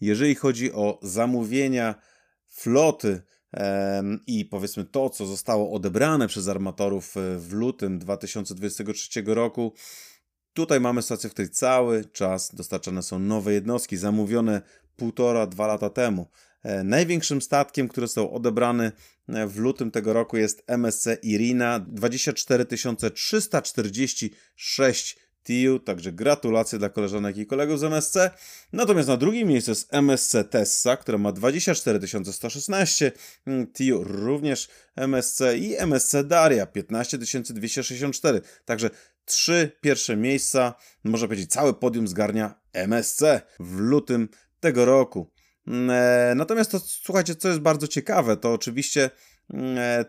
jeżeli 0.00 0.34
chodzi 0.34 0.72
o 0.72 0.98
zamówienia 1.02 1.94
floty, 2.46 3.22
i 4.26 4.44
powiedzmy 4.44 4.84
to, 4.84 5.10
co 5.10 5.26
zostało 5.26 5.72
odebrane 5.72 6.28
przez 6.28 6.48
armatorów 6.48 7.16
e, 7.16 7.38
w 7.38 7.52
lutym 7.52 7.98
2023 7.98 9.22
roku, 9.26 9.72
tutaj 10.52 10.80
mamy 10.80 11.02
sytuację, 11.02 11.30
w 11.30 11.32
której 11.32 11.50
cały 11.50 12.04
czas 12.04 12.54
dostarczane 12.54 13.02
są 13.02 13.18
nowe 13.18 13.52
jednostki, 13.52 13.96
zamówione 13.96 14.62
półtora, 14.96 15.46
dwa 15.46 15.66
lata 15.66 15.90
temu. 15.90 16.26
E, 16.62 16.84
największym 16.84 17.42
statkiem, 17.42 17.88
który 17.88 18.06
został 18.06 18.34
odebrany 18.34 18.92
e, 19.28 19.46
w 19.46 19.58
lutym 19.58 19.90
tego 19.90 20.12
roku 20.12 20.36
jest 20.36 20.64
MSC 20.66 21.08
Irina 21.22 21.80
24 21.80 22.66
346 25.46 25.46
TIU, 25.46 25.78
także 25.78 26.12
gratulacje 26.12 26.78
dla 26.78 26.88
koleżanek 26.88 27.36
i 27.36 27.46
kolegów 27.46 27.80
z 27.80 27.84
MSC. 27.84 28.16
Natomiast 28.72 29.08
na 29.08 29.16
drugim 29.16 29.48
miejscu 29.48 29.70
jest 29.70 29.94
MSC 29.94 30.34
Tessa, 30.50 30.96
która 30.96 31.18
ma 31.18 31.32
24 31.32 32.00
116 32.32 33.12
TIU, 33.74 34.04
również 34.04 34.68
MSC 34.96 35.40
i 35.58 35.76
MSC 35.76 36.14
Daria 36.24 36.66
15 36.66 37.18
264. 37.18 38.40
Także 38.64 38.90
trzy 39.24 39.76
pierwsze 39.80 40.16
miejsca, 40.16 40.74
można 41.04 41.28
powiedzieć 41.28 41.50
cały 41.50 41.74
podium 41.74 42.08
zgarnia 42.08 42.54
MSC 42.72 43.22
w 43.60 43.76
lutym 43.78 44.28
tego 44.60 44.84
roku. 44.84 45.30
E, 45.68 46.32
natomiast 46.36 46.70
to, 46.70 46.80
słuchajcie, 46.80 47.34
co 47.34 47.48
jest 47.48 47.60
bardzo 47.60 47.88
ciekawe, 47.88 48.36
to 48.36 48.52
oczywiście 48.52 49.10
Mm, 49.10 49.35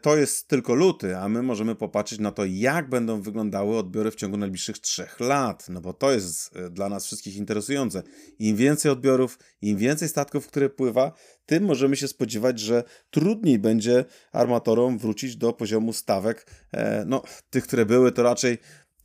to 0.01 0.17
jest 0.17 0.47
tylko 0.47 0.75
luty, 0.75 1.17
a 1.17 1.29
my 1.29 1.43
możemy 1.43 1.75
popatrzeć 1.75 2.19
na 2.19 2.31
to, 2.31 2.45
jak 2.45 2.89
będą 2.89 3.21
wyglądały 3.21 3.77
odbiory 3.77 4.11
w 4.11 4.15
ciągu 4.15 4.37
najbliższych 4.37 4.79
trzech 4.79 5.19
lat, 5.19 5.65
no 5.69 5.81
bo 5.81 5.93
to 5.93 6.11
jest 6.11 6.55
e, 6.55 6.69
dla 6.69 6.89
nas 6.89 7.05
wszystkich 7.05 7.35
interesujące. 7.35 8.03
Im 8.39 8.55
więcej 8.55 8.91
odbiorów, 8.91 9.39
im 9.61 9.77
więcej 9.77 10.09
statków, 10.09 10.47
które 10.47 10.69
pływa, 10.69 11.11
tym 11.45 11.63
możemy 11.63 11.95
się 11.95 12.07
spodziewać, 12.07 12.59
że 12.59 12.83
trudniej 13.09 13.59
będzie 13.59 14.05
armatorom 14.31 14.97
wrócić 14.97 15.37
do 15.37 15.53
poziomu 15.53 15.93
stawek, 15.93 16.45
e, 16.71 17.05
no 17.07 17.23
tych, 17.49 17.63
które 17.63 17.85
były, 17.85 18.11
to 18.11 18.23
raczej 18.23 18.57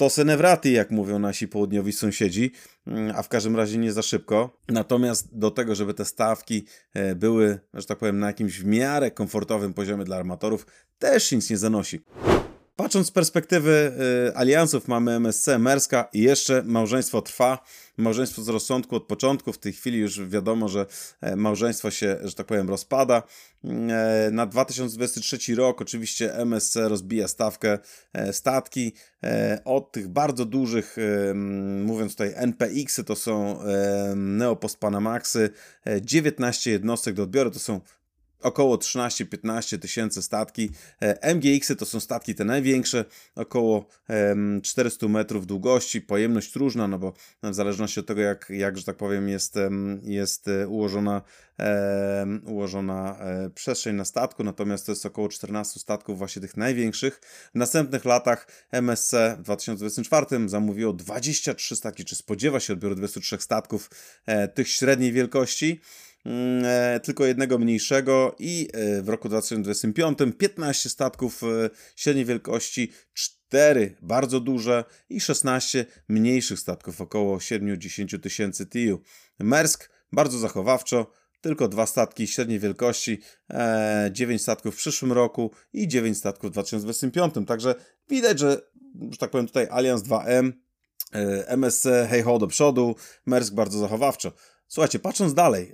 to 0.02 0.10
senewraty, 0.10 0.70
jak 0.70 0.90
mówią 0.90 1.18
nasi 1.18 1.48
południowi 1.48 1.92
sąsiedzi, 1.92 2.52
mm, 2.86 3.12
a 3.16 3.22
w 3.22 3.28
każdym 3.28 3.56
razie 3.56 3.78
nie 3.78 3.92
za 3.92 4.02
szybko. 4.02 4.58
Natomiast 4.68 5.38
do 5.38 5.50
tego, 5.50 5.74
żeby 5.74 5.94
te 5.94 6.04
stawki 6.04 6.66
e, 6.94 7.14
były, 7.14 7.58
że 7.74 7.86
tak 7.86 7.98
powiem, 7.98 8.18
na 8.18 8.26
jakimś 8.26 8.58
w 8.58 8.64
miarę 8.64 9.10
komfortowym 9.10 9.74
poziomie 9.74 10.04
dla 10.04 10.16
armatorów, 10.16 10.66
też 10.98 11.32
nic 11.32 11.50
nie 11.50 11.56
zanosi. 11.56 12.04
Patrząc 12.82 13.06
z 13.06 13.10
perspektywy 13.10 13.92
y, 14.30 14.36
aliansów, 14.36 14.88
mamy 14.88 15.12
MSC, 15.12 15.48
Merska 15.58 16.08
i 16.12 16.22
jeszcze 16.22 16.62
małżeństwo 16.62 17.22
trwa. 17.22 17.64
Małżeństwo 17.96 18.42
z 18.42 18.48
rozsądku 18.48 18.96
od 18.96 19.06
początku. 19.06 19.52
W 19.52 19.58
tej 19.58 19.72
chwili 19.72 19.98
już 19.98 20.26
wiadomo, 20.26 20.68
że 20.68 20.86
e, 21.20 21.36
małżeństwo 21.36 21.90
się, 21.90 22.18
że 22.22 22.34
tak 22.34 22.46
powiem, 22.46 22.68
rozpada. 22.68 23.22
E, 23.64 24.30
na 24.32 24.46
2023 24.46 25.54
rok 25.54 25.80
oczywiście 25.80 26.34
MSC 26.34 26.76
rozbija 26.76 27.28
stawkę 27.28 27.78
e, 28.12 28.32
statki. 28.32 28.92
Od 29.64 29.92
tych 29.92 30.08
bardzo 30.08 30.44
dużych, 30.44 30.96
mówiąc 31.84 32.12
tutaj 32.12 32.32
NPX-y, 32.36 33.04
to 33.04 33.16
są 33.16 33.58
Neopost 34.16 34.78
Panamaxy, 34.80 35.50
19 36.00 36.70
jednostek 36.70 37.14
do 37.14 37.22
odbioru, 37.22 37.50
to 37.50 37.58
są 37.58 37.80
około 38.42 38.76
13-15 38.76 39.78
tysięcy 39.78 40.22
statki. 40.22 40.70
E, 41.02 41.34
MGX-y 41.34 41.76
to 41.76 41.86
są 41.86 42.00
statki 42.00 42.34
te 42.34 42.44
największe, 42.44 43.04
około 43.34 43.86
400 44.62 45.08
metrów 45.08 45.46
długości, 45.46 46.00
pojemność 46.00 46.56
różna, 46.56 46.88
no 46.88 46.98
bo 46.98 47.12
w 47.42 47.54
zależności 47.54 48.00
od 48.00 48.06
tego, 48.06 48.20
jak, 48.20 48.50
jak 48.50 48.78
że 48.78 48.84
tak 48.84 48.96
powiem, 48.96 49.28
jest, 49.28 49.54
jest 50.02 50.48
e, 50.48 50.68
ułożona, 50.68 51.22
ułożona 52.44 53.18
e, 53.18 53.50
przestrzeń 53.50 53.96
na 53.96 54.04
statku, 54.04 54.44
natomiast 54.44 54.86
to 54.86 54.92
jest 54.92 55.06
około 55.06 55.28
14 55.28 55.80
statków 55.80 56.18
właśnie 56.18 56.42
tych 56.42 56.56
największych. 56.56 57.20
W 57.54 57.58
następnych 57.58 58.04
latach 58.04 58.46
MSC 58.70 59.14
w 59.38 59.42
2024 59.42 60.48
zamówiło 60.48 60.92
23 60.92 61.76
statki, 61.76 62.04
czy 62.04 62.16
spodziewa 62.16 62.60
się 62.60 62.72
odbioru 62.72 62.94
23 62.94 63.38
statków 63.40 63.90
tych 64.54 64.68
średniej 64.68 65.12
wielkości. 65.12 65.80
Mm, 66.24 66.64
e, 66.64 67.00
tylko 67.00 67.26
jednego 67.26 67.58
mniejszego 67.58 68.36
i 68.38 68.68
w 69.02 69.08
roku 69.08 69.28
2025 69.28 70.18
15 70.38 70.88
statków 70.88 71.42
średniej 71.96 72.24
wielkości, 72.24 72.92
4 73.12 73.96
bardzo 74.02 74.40
duże 74.40 74.84
i 75.08 75.20
16 75.20 75.86
mniejszych 76.08 76.58
statków, 76.58 77.00
około 77.00 77.38
7-10 77.38 78.20
tysięcy 78.20 78.66
TIU. 78.66 79.00
Mersk 79.38 79.90
bardzo 80.12 80.38
zachowawczo, 80.38 81.12
tylko 81.42 81.68
dwa 81.68 81.86
statki 81.86 82.26
średniej 82.26 82.58
wielkości, 82.58 83.18
e, 83.50 84.10
9 84.12 84.42
statków 84.42 84.74
w 84.74 84.78
przyszłym 84.78 85.12
roku 85.12 85.50
i 85.72 85.88
9 85.88 86.18
statków 86.18 86.50
w 86.50 86.52
2025. 86.52 87.34
Także 87.46 87.74
widać, 88.08 88.38
że, 88.38 88.60
że 89.10 89.18
tak 89.18 89.30
powiem 89.30 89.46
tutaj 89.46 89.66
Allianz 89.70 90.02
2M, 90.02 90.52
e, 91.14 91.48
MSC 91.48 91.86
hej 92.10 92.22
ho 92.22 92.38
do 92.38 92.46
przodu, 92.46 92.96
Mersk 93.26 93.54
bardzo 93.54 93.78
zachowawczo. 93.78 94.32
Słuchajcie, 94.72 94.98
patrząc 94.98 95.34
dalej, 95.34 95.64
e, 95.64 95.70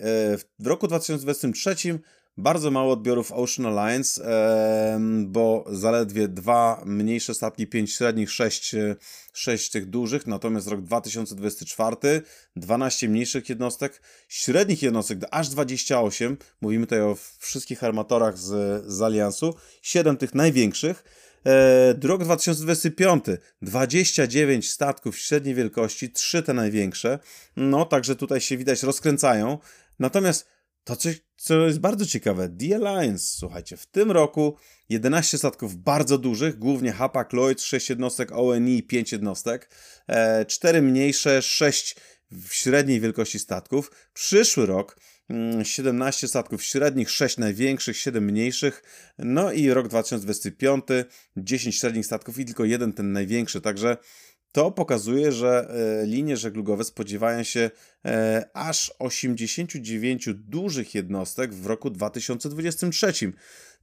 w 0.59 0.67
roku 0.67 0.89
2023 0.89 1.99
bardzo 2.37 2.71
mało 2.71 2.93
odbiorów 2.93 3.33
Ocean 3.33 3.67
Alliance, 3.67 4.25
bo 5.27 5.65
zaledwie 5.71 6.29
dwa 6.29 6.83
mniejsze 6.87 7.35
statki, 7.35 7.67
pięć 7.67 7.93
średnich, 7.95 8.31
sześć, 8.31 8.75
sześć 9.33 9.71
tych 9.71 9.87
dużych, 9.87 10.27
natomiast 10.27 10.69
rok 10.69 10.81
2024 10.81 12.23
12 12.57 13.09
mniejszych 13.09 13.49
jednostek, 13.49 14.03
średnich 14.29 14.83
jednostek 14.83 15.19
aż 15.31 15.49
28, 15.49 16.37
mówimy 16.61 16.87
tutaj 16.87 17.01
o 17.01 17.17
wszystkich 17.39 17.85
armatorach 17.85 18.39
z, 18.39 18.85
z 18.87 19.03
Aliansu, 19.03 19.55
7 19.83 20.17
tych 20.17 20.35
największych, 20.35 21.05
e, 21.47 21.95
Rok 22.03 22.25
2025 22.25 23.25
29 23.63 24.71
statków 24.71 25.19
średniej 25.19 25.55
wielkości, 25.55 26.11
3 26.11 26.43
te 26.43 26.55
największe. 26.55 27.19
No, 27.57 27.85
także 27.85 28.17
tutaj 28.17 28.41
się 28.41 28.57
widać 28.57 28.83
rozkręcają. 28.83 29.59
Natomiast 29.99 30.47
to, 30.85 30.97
co 31.37 31.67
jest 31.67 31.81
bardzo 31.81 32.07
ciekawe, 32.07 32.49
The 32.49 32.77
Alliance, 32.77 33.25
słuchajcie, 33.39 33.77
w 33.77 33.87
tym 33.87 34.11
roku 34.11 34.57
11 34.89 35.39
statków 35.39 35.77
bardzo 35.77 36.19
dużych, 36.19 36.59
głównie 36.59 36.93
Hapag 36.93 37.33
Lloyd, 37.33 37.63
6 37.63 37.91
jednostek 37.91 38.33
ONI, 38.33 38.83
5 38.83 39.13
jednostek, 39.13 39.71
4 40.47 40.79
e, 40.79 40.83
mniejsze, 40.83 41.43
6 41.43 41.97
w 42.31 42.55
średniej 42.55 43.01
wielkości 43.01 43.39
statków. 43.39 43.91
Przyszły 44.13 44.67
rok 44.67 44.97
17 45.63 46.25
mm, 46.25 46.29
statków 46.29 46.65
średnich, 46.65 47.11
6 47.11 47.37
największych, 47.39 47.97
7 47.97 48.25
mniejszych, 48.25 48.83
no 49.19 49.53
i 49.53 49.71
rok 49.71 49.89
2025 49.89 50.85
10 51.37 51.77
średnich 51.77 52.07
statków 52.07 52.39
i 52.39 52.45
tylko 52.45 52.65
jeden 52.65 52.93
ten 52.93 53.13
największy, 53.13 53.61
także 53.61 53.97
to 54.53 54.71
pokazuje, 54.71 55.33
że 55.33 55.69
e, 56.03 56.07
linie 56.07 56.37
żeglugowe 56.37 56.85
spodziewają 56.85 57.43
się 57.43 57.71
e, 58.05 58.49
aż 58.55 58.93
89 58.99 60.29
dużych 60.35 60.95
jednostek 60.95 61.55
w 61.55 61.67
roku 61.67 61.91
2023. 61.91 63.33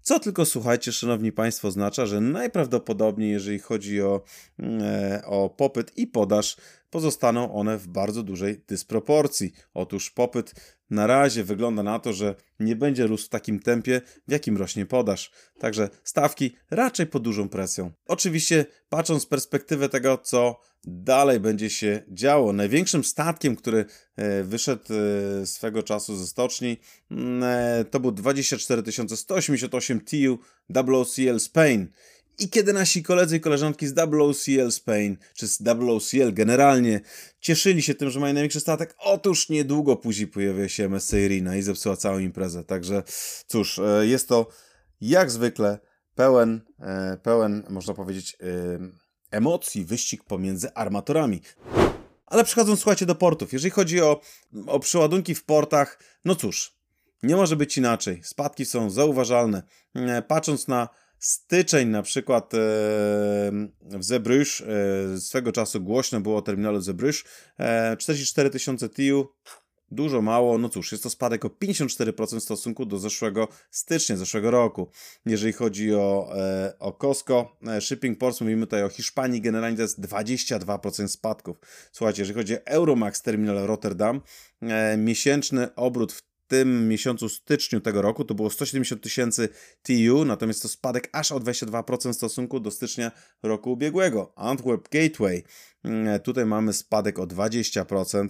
Co 0.02 0.20
tylko 0.20 0.46
słuchajcie, 0.46 0.92
szanowni 0.92 1.32
państwo, 1.32 1.68
oznacza, 1.68 2.06
że 2.06 2.22
najprawdopodobniej, 2.22 3.32
jeżeli 3.32 3.60
chodzi 3.60 4.02
o, 4.02 4.24
mm, 4.60 4.82
e, 4.84 5.26
o 5.26 5.50
popyt 5.50 5.98
i 5.98 6.08
podaż, 6.08 6.58
pozostaną 6.96 7.54
one 7.54 7.78
w 7.78 7.88
bardzo 7.88 8.24
dużej 8.24 8.62
dysproporcji. 8.68 9.52
Otóż 9.74 10.12
popyt 10.12 10.54
na 10.90 11.08
razie 11.08 11.44
wygląda 11.44 11.84
na 11.84 12.00
to, 12.00 12.14
że 12.14 12.36
nie 12.60 12.76
będzie 12.76 13.08
rósł 13.08 13.26
w 13.26 13.30
takim 13.30 13.60
tempie, 13.60 14.02
w 14.28 14.32
jakim 14.32 14.58
rośnie 14.58 14.86
podaż. 14.86 15.32
Także 15.60 15.90
stawki 16.04 16.56
raczej 16.72 17.08
pod 17.08 17.24
dużą 17.24 17.50
presją. 17.50 17.92
Oczywiście, 18.08 18.66
patrząc 18.90 19.24
z 19.24 19.26
perspektywy 19.26 19.90
tego, 19.90 20.18
co 20.18 20.60
dalej 20.84 21.40
będzie 21.40 21.70
się 21.70 22.04
działo, 22.10 22.54
największym 22.54 23.04
statkiem, 23.04 23.56
który 23.56 23.86
e, 24.16 24.44
wyszedł 24.44 24.84
e, 24.94 25.46
swego 25.46 25.84
czasu 25.84 26.16
ze 26.16 26.28
stoczni, 26.28 26.78
mm, 27.12 27.44
e, 27.44 27.86
to 27.86 28.00
był 28.00 28.12
24 28.12 28.84
188 29.16 30.02
TU 30.02 30.40
WOCL 30.70 31.40
Spain. 31.40 31.88
I 32.40 32.50
kiedy 32.50 32.74
nasi 32.74 33.04
koledzy 33.04 33.38
i 33.38 33.40
koleżanki 33.40 33.88
z 33.88 33.94
WOCL 33.94 34.72
Spain, 34.72 35.18
czy 35.34 35.48
z 35.48 35.62
WOCL 35.62 36.34
generalnie, 36.34 37.02
cieszyli 37.40 37.82
się 37.82 37.96
tym, 37.96 38.10
że 38.10 38.20
mają 38.20 38.34
największy 38.34 38.60
statek, 38.60 38.96
otóż 39.00 39.50
niedługo 39.50 39.96
później 39.96 40.28
pojawiła 40.28 40.68
się 40.68 40.86
MSC 40.86 41.14
Irina 41.14 41.56
i 41.56 41.62
zepsuła 41.62 41.98
całą 41.98 42.20
imprezę. 42.20 42.64
Także 42.64 43.04
cóż, 43.48 43.80
e, 43.80 44.08
jest 44.08 44.28
to 44.28 44.48
jak 45.02 45.32
zwykle 45.32 45.80
pełen, 46.16 46.62
e, 46.80 47.18
pełen 47.24 47.64
można 47.70 47.94
powiedzieć, 47.94 48.38
e, 48.42 48.46
emocji, 49.32 49.86
wyścig 49.86 50.24
pomiędzy 50.24 50.74
armatorami. 50.74 51.42
Ale 52.26 52.44
przechodząc, 52.44 52.80
słuchajcie, 52.80 53.06
do 53.06 53.16
portów. 53.16 53.54
Jeżeli 53.54 53.72
chodzi 53.72 54.02
o, 54.02 54.22
o 54.68 54.80
przeładunki 54.80 55.36
w 55.36 55.44
portach, 55.44 56.00
no 56.26 56.36
cóż, 56.36 56.76
nie 57.24 57.36
może 57.36 57.56
być 57.56 57.78
inaczej. 57.78 58.22
Spadki 58.24 58.66
są 58.66 58.90
zauważalne. 58.90 59.64
Patrząc 60.28 60.68
na 60.68 60.90
Styczeń 61.26 61.88
na 61.90 62.02
przykład 62.02 62.54
e, 62.54 62.58
w 63.82 64.04
Zebrysz, 64.04 64.62
e, 64.62 65.18
swego 65.22 65.52
czasu 65.52 65.82
głośno 65.82 66.22
było 66.22 66.38
o 66.38 66.42
terminalu 66.42 66.82
Zebrysz, 66.82 67.26
44 67.98 68.50
tysiące 68.50 68.90
TIU, 68.90 69.28
dużo 69.92 70.22
mało, 70.22 70.58
no 70.58 70.70
cóż, 70.70 70.92
jest 70.92 71.04
to 71.04 71.10
spadek 71.10 71.46
o 71.46 71.48
54% 71.48 72.40
w 72.40 72.44
stosunku 72.44 72.86
do 72.86 72.98
zeszłego 73.00 73.48
stycznia, 73.72 74.18
zeszłego 74.18 74.52
roku. 74.52 74.90
Jeżeli 75.26 75.54
chodzi 75.54 75.96
o, 75.96 76.30
e, 76.38 76.74
o 76.80 76.94
Costco, 76.94 77.58
Shipping 77.80 78.18
Ports, 78.20 78.42
mówimy 78.42 78.66
tutaj 78.66 78.84
o 78.84 78.90
Hiszpanii, 78.90 79.42
generalnie 79.42 79.78
to 79.78 79.84
jest 79.84 80.02
22% 80.02 81.08
spadków. 81.08 81.58
Słuchajcie, 81.92 82.22
jeżeli 82.22 82.40
chodzi 82.40 82.56
o 82.56 82.66
Euromax 82.66 83.22
Terminal 83.22 83.68
Rotterdam, 83.68 84.22
miesięczny 84.98 85.76
obrót 85.76 86.14
w 86.14 86.35
tym 86.48 86.88
miesiącu, 86.88 87.30
styczniu 87.30 87.82
tego 87.82 88.02
roku, 88.02 88.26
to 88.26 88.36
było 88.36 88.50
170 88.50 89.02
tysięcy 89.02 89.50
TU, 89.84 90.26
natomiast 90.26 90.62
to 90.62 90.70
spadek 90.70 91.10
aż 91.12 91.32
o 91.32 91.40
22% 91.40 92.14
w 92.14 92.16
stosunku 92.16 92.60
do 92.60 92.72
stycznia 92.72 93.12
roku 93.44 93.72
ubiegłego. 93.72 94.34
Antwerp 94.36 94.90
Gateway, 94.90 95.44
mm, 95.84 96.20
tutaj 96.20 96.46
mamy 96.46 96.74
spadek 96.74 97.20
o 97.20 97.28
20% 97.28 98.30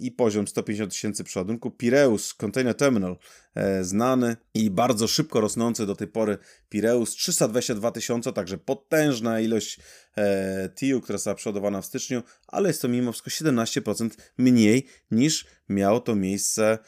i 0.00 0.12
poziom 0.12 0.48
150 0.48 0.92
tysięcy 0.92 1.24
przeładunku. 1.24 1.70
Pireus 1.70 2.34
Container 2.34 2.74
Terminal, 2.74 3.16
e, 3.54 3.84
znany 3.84 4.36
i 4.54 4.70
bardzo 4.70 5.08
szybko 5.08 5.40
rosnący 5.40 5.86
do 5.86 5.96
tej 5.96 6.08
pory 6.08 6.38
Pireus 6.68 7.10
322 7.10 7.90
tysiące, 7.90 8.32
także 8.32 8.58
potężna 8.58 9.40
ilość 9.40 9.80
e, 10.16 10.68
TIU, 10.68 11.00
która 11.00 11.18
została 11.18 11.34
przeładowana 11.34 11.80
w 11.80 11.86
styczniu, 11.86 12.22
ale 12.46 12.68
jest 12.68 12.82
to 12.82 12.88
mimo 12.88 13.12
wszystko 13.12 13.30
17% 13.30 14.10
mniej 14.38 14.86
niż 15.10 15.46
miało 15.68 16.00
to 16.00 16.14
miejsce 16.14 16.78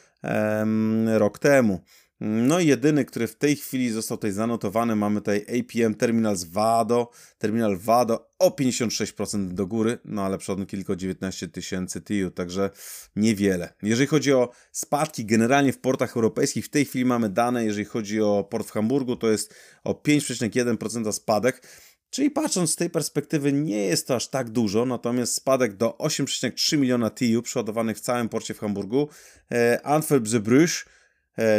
rok 1.05 1.39
temu. 1.39 1.79
No 2.23 2.59
i 2.59 2.67
jedyny, 2.67 3.05
który 3.05 3.27
w 3.27 3.35
tej 3.35 3.55
chwili 3.55 3.89
został 3.89 4.17
tutaj 4.17 4.31
zanotowany, 4.31 4.95
mamy 4.95 5.21
tutaj 5.21 5.45
APM 5.59 5.95
Terminal 5.95 6.35
z 6.35 6.43
Vado, 6.43 7.11
terminal 7.37 7.77
Vado 7.77 8.31
o 8.39 8.49
56% 8.49 9.47
do 9.47 9.67
góry, 9.67 9.97
no 10.05 10.21
ale 10.25 10.37
przodem 10.37 10.65
tylko 10.65 10.95
19 10.95 11.47
tysięcy 11.47 12.01
TIU, 12.01 12.31
także 12.31 12.69
niewiele. 13.15 13.73
Jeżeli 13.83 14.07
chodzi 14.07 14.33
o 14.33 14.51
spadki 14.71 15.25
generalnie 15.25 15.73
w 15.73 15.79
portach 15.79 16.15
europejskich, 16.15 16.65
w 16.65 16.69
tej 16.69 16.85
chwili 16.85 17.05
mamy 17.05 17.29
dane, 17.29 17.65
jeżeli 17.65 17.85
chodzi 17.85 18.21
o 18.21 18.47
port 18.49 18.67
w 18.67 18.71
Hamburgu, 18.71 19.15
to 19.15 19.31
jest 19.31 19.55
o 19.83 19.93
5,1% 19.93 21.11
spadek. 21.11 21.67
Czyli 22.09 22.31
patrząc 22.31 22.71
z 22.71 22.75
tej 22.75 22.89
perspektywy 22.89 23.53
nie 23.53 23.85
jest 23.85 24.07
to 24.07 24.15
aż 24.15 24.27
tak 24.27 24.49
dużo, 24.49 24.85
natomiast 24.85 25.33
spadek 25.33 25.75
do 25.75 25.89
8,3 25.99 26.77
miliona 26.77 27.11
TIU 27.11 27.41
przeładowanych 27.41 27.97
w 27.97 28.01
całym 28.01 28.29
porcie 28.29 28.53
w 28.53 28.59
Hamburgu. 28.59 29.09
E, 29.51 29.81
Antwerp 29.85 30.27
E, 30.27 31.00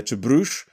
czy 0.04 0.16
Bruges, 0.16 0.64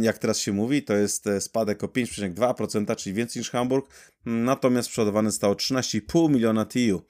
jak 0.00 0.18
teraz 0.18 0.38
się 0.38 0.52
mówi, 0.52 0.82
to 0.82 0.94
jest 0.94 1.26
e, 1.26 1.40
spadek 1.40 1.84
o 1.84 1.86
5,2%, 1.86 2.96
czyli 2.96 3.14
więcej 3.14 3.40
niż 3.40 3.50
Hamburg, 3.50 3.90
natomiast 4.26 4.88
przeładowany 4.88 5.30
zostało 5.30 5.54
13,5 5.54 6.30
miliona 6.30 6.66
TIU. 6.66 7.02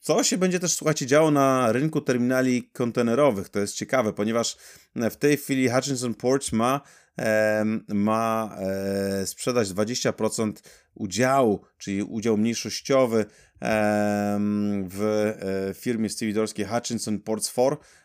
Co 0.00 0.22
się 0.22 0.38
będzie 0.38 0.60
też, 0.60 0.72
słuchajcie, 0.72 1.06
działo 1.06 1.30
na 1.30 1.72
rynku 1.72 2.00
terminali 2.00 2.70
kontenerowych? 2.72 3.48
To 3.48 3.60
jest 3.60 3.74
ciekawe, 3.74 4.12
ponieważ 4.12 4.56
w 4.96 5.16
tej 5.16 5.36
chwili 5.36 5.68
Hutchinson 5.68 6.14
Ports 6.14 6.52
ma, 6.52 6.80
ma 7.88 8.56
e, 8.60 9.26
sprzedać 9.26 9.68
20% 9.68 10.52
udziału, 10.94 11.64
czyli 11.78 12.02
udział 12.02 12.36
mniejszościowy 12.36 13.24
w 14.90 15.32
firmie 15.74 16.08
stewardowskiej 16.08 16.66
Hutchinson 16.66 17.20
Ports 17.20 17.52
4 17.52 17.76
E, 17.76 18.03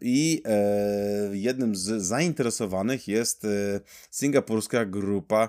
I 0.00 0.42
e, 0.44 1.30
jednym 1.32 1.76
z 1.76 2.02
zainteresowanych 2.02 3.08
jest 3.08 3.44
e, 3.44 3.48
singapurska 4.10 4.84
grupa 4.84 5.48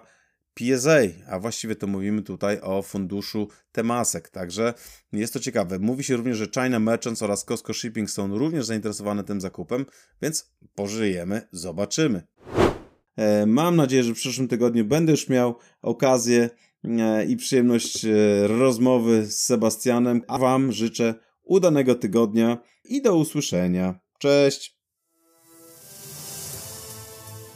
PSA, 0.53 0.99
a 1.29 1.39
właściwie 1.39 1.75
to 1.75 1.87
mówimy 1.87 2.21
tutaj 2.21 2.61
o 2.61 2.81
funduszu 2.81 3.47
Temasek. 3.71 4.29
Także 4.29 4.73
jest 5.11 5.33
to 5.33 5.39
ciekawe. 5.39 5.79
Mówi 5.79 6.03
się 6.03 6.15
również, 6.15 6.37
że 6.37 6.47
China 6.47 6.79
Merchants 6.79 7.23
oraz 7.23 7.45
Costco 7.45 7.73
Shipping 7.73 8.09
są 8.09 8.37
również 8.37 8.65
zainteresowane 8.65 9.23
tym 9.23 9.41
zakupem, 9.41 9.85
więc 10.21 10.51
pożyjemy, 10.75 11.41
zobaczymy. 11.51 12.23
Mam 13.47 13.75
nadzieję, 13.75 14.03
że 14.03 14.13
w 14.13 14.15
przyszłym 14.15 14.47
tygodniu 14.47 14.85
będę 14.85 15.11
już 15.11 15.29
miał 15.29 15.55
okazję 15.81 16.49
i 17.27 17.37
przyjemność 17.37 18.05
rozmowy 18.43 19.25
z 19.25 19.43
Sebastianem, 19.43 20.21
a 20.27 20.37
Wam 20.37 20.71
życzę 20.71 21.15
udanego 21.49 21.95
tygodnia 21.95 22.57
i 22.83 23.01
do 23.01 23.15
usłyszenia. 23.15 23.99
Cześć! 24.19 24.79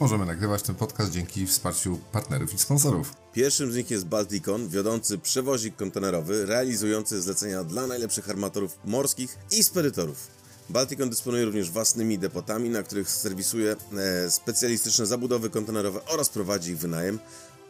Możemy 0.00 0.26
nagrywać 0.26 0.62
ten 0.62 0.74
podcast 0.74 1.12
dzięki 1.12 1.46
wsparciu 1.46 1.98
partnerów 2.12 2.54
i 2.54 2.58
sponsorów. 2.58 3.14
Pierwszym 3.32 3.72
z 3.72 3.76
nich 3.76 3.90
jest 3.90 4.06
Balticon, 4.06 4.68
wiodący 4.68 5.18
przewozik 5.18 5.76
kontenerowy 5.76 6.46
realizujący 6.46 7.22
zlecenia 7.22 7.64
dla 7.64 7.86
najlepszych 7.86 8.30
armatorów 8.30 8.78
morskich 8.84 9.38
i 9.50 9.64
spedytorów. 9.64 10.28
Balticon 10.70 11.10
dysponuje 11.10 11.44
również 11.44 11.70
własnymi 11.70 12.18
depotami, 12.18 12.70
na 12.70 12.82
których 12.82 13.10
serwisuje 13.10 13.76
e, 13.96 14.30
specjalistyczne 14.30 15.06
zabudowy 15.06 15.50
kontenerowe 15.50 16.04
oraz 16.04 16.28
prowadzi 16.28 16.70
ich 16.70 16.78
wynajem, 16.78 17.18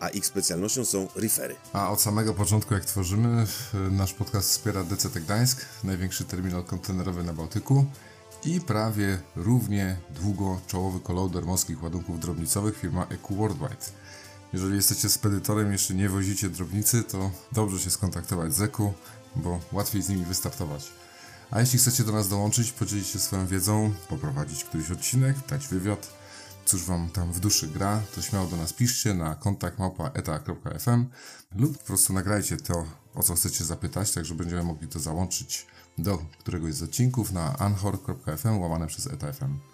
a 0.05 0.09
ich 0.09 0.27
specjalnością 0.27 0.85
są 0.85 1.09
refery. 1.17 1.57
A 1.73 1.91
od 1.91 2.01
samego 2.01 2.35
początku, 2.35 2.75
jak 2.75 2.85
tworzymy, 2.85 3.47
nasz 3.91 4.15
podcast 4.15 4.49
wspiera 4.49 4.85
DCT 4.85 5.21
Gdańsk, 5.21 5.65
największy 5.85 6.25
terminal 6.25 6.65
kontenerowy 6.65 7.25
na 7.25 7.33
Bałtyku 7.33 7.87
i 8.45 8.61
prawie 8.61 9.21
równie 9.37 9.97
długo 10.11 10.61
czołowy 10.67 11.01
kolauder 11.01 11.45
morskich 11.47 11.83
ładunków 11.83 12.21
drobnicowych 12.21 12.79
firma 12.79 13.07
EQ 13.11 13.37
Worldwide. 13.37 13.87
Jeżeli 14.53 14.77
jesteście 14.77 15.09
spedytorem 15.09 15.73
jeszcze 15.73 15.95
nie 15.95 16.09
wozicie 16.09 16.51
drobnicy, 16.51 17.03
to 17.03 17.31
dobrze 17.53 17.81
się 17.81 17.91
skontaktować 17.91 18.55
z 18.55 18.63
EQ, 18.63 18.93
bo 19.37 19.61
łatwiej 19.73 20.03
z 20.03 20.09
nimi 20.09 20.25
wystartować. 20.25 20.93
A 21.51 21.61
jeśli 21.61 21.79
chcecie 21.79 22.05
do 22.05 22.13
nas 22.13 22.29
dołączyć, 22.29 22.73
podzielić 22.73 23.07
się 23.07 23.19
swoją 23.19 23.47
wiedzą, 23.47 23.95
poprowadzić 24.09 24.65
któryś 24.65 24.91
odcinek, 24.91 25.37
dać 25.49 25.69
wywiad, 25.69 26.24
cóż 26.65 26.85
wam 26.85 27.11
tam 27.11 27.33
w 27.33 27.41
duszy 27.41 27.69
gra, 27.69 28.03
to 28.15 28.23
śmiało 28.23 28.47
do 28.47 28.57
nas 28.57 28.73
piszcie 28.73 29.15
na 29.15 29.35
kontakt 29.35 29.79
małpa.eta.fm 29.79 31.07
lub 31.57 31.79
po 31.79 31.85
prostu 31.85 32.13
nagrajcie 32.13 32.57
to, 32.57 32.85
o 33.15 33.23
co 33.23 33.35
chcecie 33.35 33.65
zapytać, 33.65 34.13
tak 34.13 34.25
że 34.25 34.35
będziemy 34.35 34.63
mogli 34.63 34.89
to 34.89 35.01
załączyć 35.01 35.67
do 35.99 36.19
któregoś 36.39 36.75
z 36.75 36.83
odcinków 36.83 37.33
na 37.33 37.59
anchor.fm 37.59 38.59
łamane 38.59 38.87
przez 38.87 39.07
eta.fm. 39.07 39.74